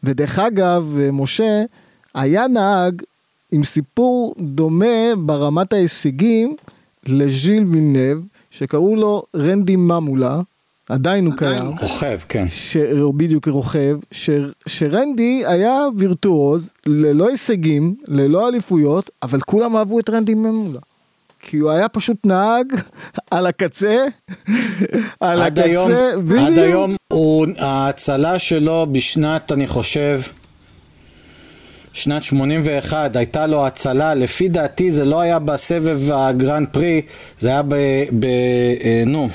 [0.03, 1.61] ודרך אגב, משה
[2.15, 3.01] היה נהג
[3.51, 6.55] עם סיפור דומה ברמת ההישגים
[7.05, 8.17] לז'יל וילנב,
[8.51, 10.39] שקראו לו רנדי ממולה,
[10.89, 11.67] עדיין הוא קיים.
[11.81, 12.45] רוכב, כן.
[12.47, 12.77] ש...
[13.17, 14.29] בדיוק רוכב, ש...
[14.67, 20.79] שרנדי היה וירטואוז, ללא הישגים, ללא אליפויות, אבל כולם אהבו את רנדי ממולה.
[21.39, 22.65] כי הוא היה פשוט נהג
[23.31, 24.05] על הקצה,
[25.19, 25.91] על עד הקצה, היום,
[26.25, 26.39] בדיוק.
[26.39, 30.21] עד היום הוא, ההצלה שלו בשנת, אני חושב,
[31.95, 37.01] שנת 81, הייתה לו הצלה, לפי דעתי זה לא היה בסבב הגרנד פרי,
[37.39, 37.75] זה היה ב...
[38.19, 38.25] ב
[38.83, 39.29] אה, נו,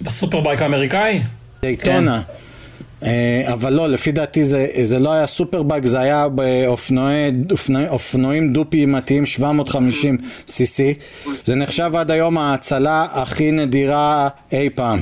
[0.00, 1.20] בסופרבייק האמריקאי?
[1.62, 2.22] דייטונה.
[3.02, 8.52] אה, אבל לא, לפי דעתי זה, זה לא היה סופרבייק, זה היה באופנועי, אופנועי, אופנועים
[8.52, 10.80] דו-פעימתיים 750 cc.
[11.44, 15.00] זה נחשב עד היום ההצלה הכי נדירה אי פעם.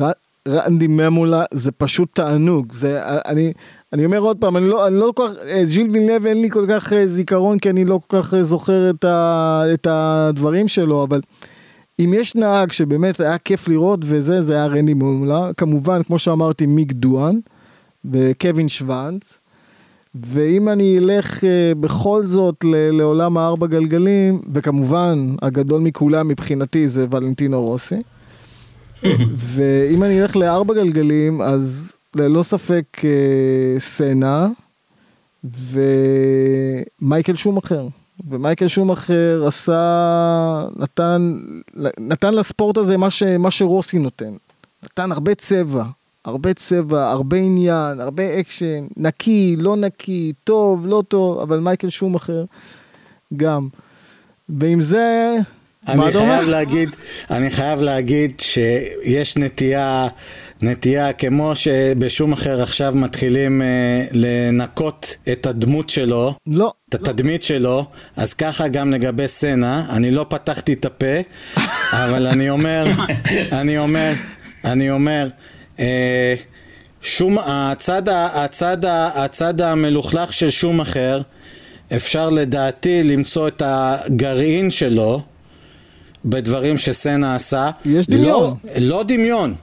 [0.00, 0.10] ר-
[0.48, 3.52] רנדי ממולה זה פשוט תענוג, זה, אני,
[3.92, 6.50] אני אומר עוד פעם, אני לא, אני לא כל כך, אה, ז'יל וילנב אין לי
[6.50, 10.68] כל כך אה, זיכרון כי אני לא כל כך אה, זוכר את, ה, את הדברים
[10.68, 11.20] שלו, אבל
[11.98, 16.66] אם יש נהג שבאמת היה כיף לראות וזה, זה היה רנדי ממולה, כמובן כמו שאמרתי
[16.66, 17.38] מיק דואן
[18.04, 19.38] וקווין שוונץ,
[20.14, 21.44] ואם אני אלך
[21.80, 28.02] בכל זאת ל- לעולם הארבע גלגלים, וכמובן הגדול מכולם מבחינתי זה ולנטינו רוסי.
[29.36, 34.48] ואם אני אלך לארבע גלגלים, אז ללא ספק אה, סנה
[37.00, 37.86] ומייקל שומאכר.
[38.28, 41.36] ומייקל שומאכר עשה, נתן,
[42.00, 44.32] נתן לספורט הזה מה, ש, מה שרוסי נותן.
[44.84, 45.84] נתן הרבה צבע,
[46.24, 52.44] הרבה צבע, הרבה עניין, הרבה אקשן, נקי, לא נקי, טוב, לא טוב, אבל מייקל שומאכר
[53.36, 53.68] גם.
[54.48, 55.36] ועם זה,
[55.88, 56.12] אני?
[56.12, 56.90] חייב להגיד,
[57.30, 60.08] אני חייב להגיד שיש נטייה,
[60.62, 67.84] נטייה כמו שבשום אחר עכשיו מתחילים אה, לנקות את הדמות שלו, לא, את התדמית שלו,
[68.16, 71.16] אז ככה גם לגבי סצנה, אני לא פתחתי את הפה,
[72.04, 72.86] אבל אני אומר,
[73.52, 74.12] אני אומר,
[74.64, 75.28] אני אומר,
[75.80, 76.34] אה,
[77.02, 78.78] שום, הצד, הצד,
[79.14, 81.20] הצד המלוכלך של שום אחר,
[81.96, 85.22] אפשר לדעתי למצוא את הגרעין שלו
[86.24, 87.70] בדברים שסנה עשה.
[87.84, 88.26] יש דמיון.
[88.30, 89.54] לא, לא דמיון.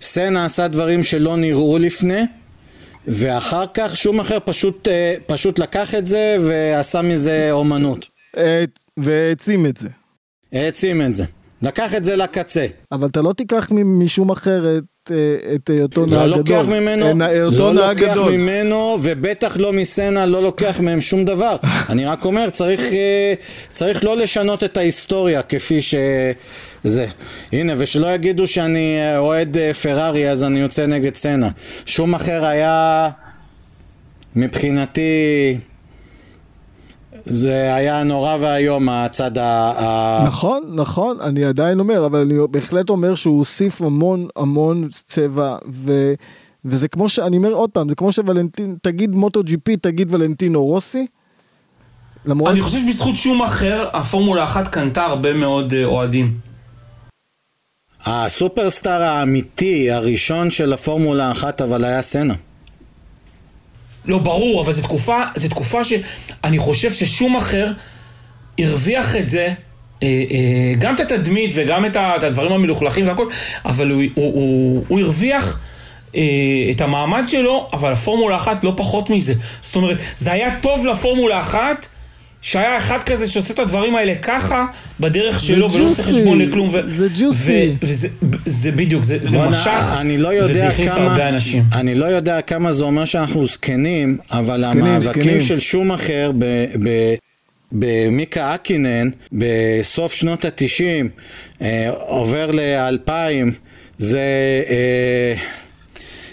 [0.00, 2.22] סנה עשה דברים שלא נראו לפני,
[3.08, 8.06] ואחר כך שום אחר פשוט, אה, פשוט לקח את זה ועשה מזה אומנות.
[8.32, 9.88] את- והעצים את זה.
[10.52, 11.24] העצים את זה.
[11.62, 12.66] לקח את זה לקצה.
[12.92, 16.80] אבל אתה לא תיקח משום אחר את, אה, את היותו לא נהג לוקח גדול.
[16.80, 18.32] ממנו, אה, היותו לא נהג לוקח גדול.
[18.32, 21.56] ממנו, ובטח לא מסצנה, לא לוקח מהם שום דבר.
[21.90, 23.34] אני רק אומר, צריך, אה,
[23.68, 25.94] צריך לא לשנות את ההיסטוריה כפי ש...
[26.86, 27.06] זה.
[27.52, 31.50] הנה, ושלא יגידו שאני אה, אוהד אה, פרארי אז אני יוצא נגד סצנה.
[31.86, 33.08] שום אחר היה,
[34.36, 35.58] מבחינתי,
[37.26, 40.22] זה היה נורא ואיום הצד ה...
[40.26, 46.14] נכון, נכון, אני עדיין אומר, אבל אני בהחלט אומר שהוא הוסיף המון המון צבע, ו,
[46.64, 47.18] וזה כמו ש...
[47.18, 51.06] אני אומר עוד פעם, זה כמו שוולנטין, תגיד מוטו ג'י פי, תגיד ולנטינו רוסי.
[52.26, 52.50] למרות...
[52.50, 56.38] אני חושב שבזכות שום אחר, הפורמולה אחת קנתה הרבה מאוד אה, אוהדים.
[58.04, 62.34] הסופרסטאר האמיתי הראשון של הפורמולה אחת אבל היה סנה.
[64.06, 67.72] לא, ברור, אבל זו תקופה, זו תקופה שאני חושב ששום אחר
[68.58, 69.48] הרוויח את זה,
[70.02, 73.26] אה, אה, גם את התדמית וגם את, הדברים המלוכלכים והכל,
[73.64, 75.60] אבל הוא, הוא, הוא, הוא הרוויח
[76.16, 76.22] אה,
[76.70, 79.34] את המעמד שלו, אבל הפורמולה אחת לא פחות מזה.
[79.60, 81.88] זאת אומרת, זה היה טוב לפורמולה אחת,
[82.46, 84.66] שהיה אחד כזה שעושה את הדברים האלה ככה,
[85.00, 86.68] בדרך שלו, ולא עושה חשבון לכלום.
[86.68, 87.70] ו- זה ג'וסי.
[87.82, 88.08] ו- וזה
[88.44, 91.62] זה בדיוק, זה, זה משך, אני לא וזה יודע הכניס כמה, הרבה אנשים.
[91.72, 95.40] אני לא יודע כמה זה אומר שאנחנו זקנים, אבל זקנים, המאבקים זקנים.
[95.40, 96.44] של שום אחר ב...
[96.84, 97.14] ב
[97.72, 101.08] במיקה אקינן בסוף שנות התשעים
[101.62, 103.52] אה, עובר לאלפיים
[103.98, 104.18] זה,
[104.68, 105.34] אה,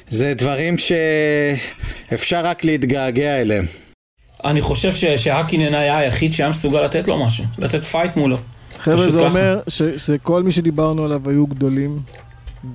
[0.09, 3.65] זה דברים שאפשר רק להתגעגע אליהם.
[4.45, 8.37] אני חושב שהאקינן היה היחיד שהיה מסוגל לתת לו משהו, לתת fight מולו.
[8.79, 9.27] חבר'ה, זה ככה.
[9.27, 11.99] אומר ש, שכל מי שדיברנו עליו היו גדולים,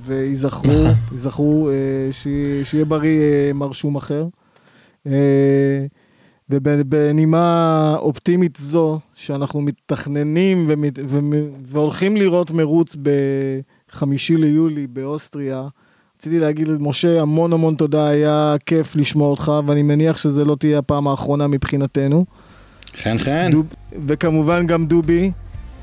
[0.04, 0.94] וייזכרו, נכון.
[1.12, 1.74] ייזכרו, אה,
[2.12, 2.28] ש-
[2.70, 4.26] שיהיה בריא אה, מר שומאכר.
[5.06, 5.12] אה,
[6.50, 11.32] ובנימה אופטימית זו, שאנחנו מתכננים ומת, ומ-
[11.64, 15.68] והולכים לראות מרוץ בחמישי ליולי באוסטריה,
[16.18, 20.78] רציתי להגיד למשה המון המון תודה, היה כיף לשמוע אותך, ואני מניח שזה לא תהיה
[20.78, 22.24] הפעם האחרונה מבחינתנו.
[23.02, 23.48] חן חן.
[23.52, 23.66] דוב,
[24.06, 25.30] וכמובן גם דובי.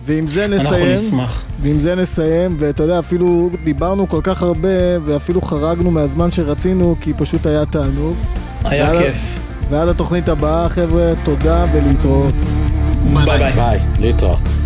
[0.05, 1.45] ועם זה אנחנו נסיים, נשמח.
[1.61, 7.13] ועם זה נסיים, ואתה יודע, אפילו דיברנו כל כך הרבה, ואפילו חרגנו מהזמן שרצינו, כי
[7.13, 8.15] פשוט היה תענוג.
[8.63, 8.99] היה יאללה.
[8.99, 9.39] כיף.
[9.69, 12.33] ועד התוכנית הבאה, חבר'ה, תודה ולהתראות.
[13.13, 13.51] ביי ביי.
[13.51, 14.64] ביי, להתראות.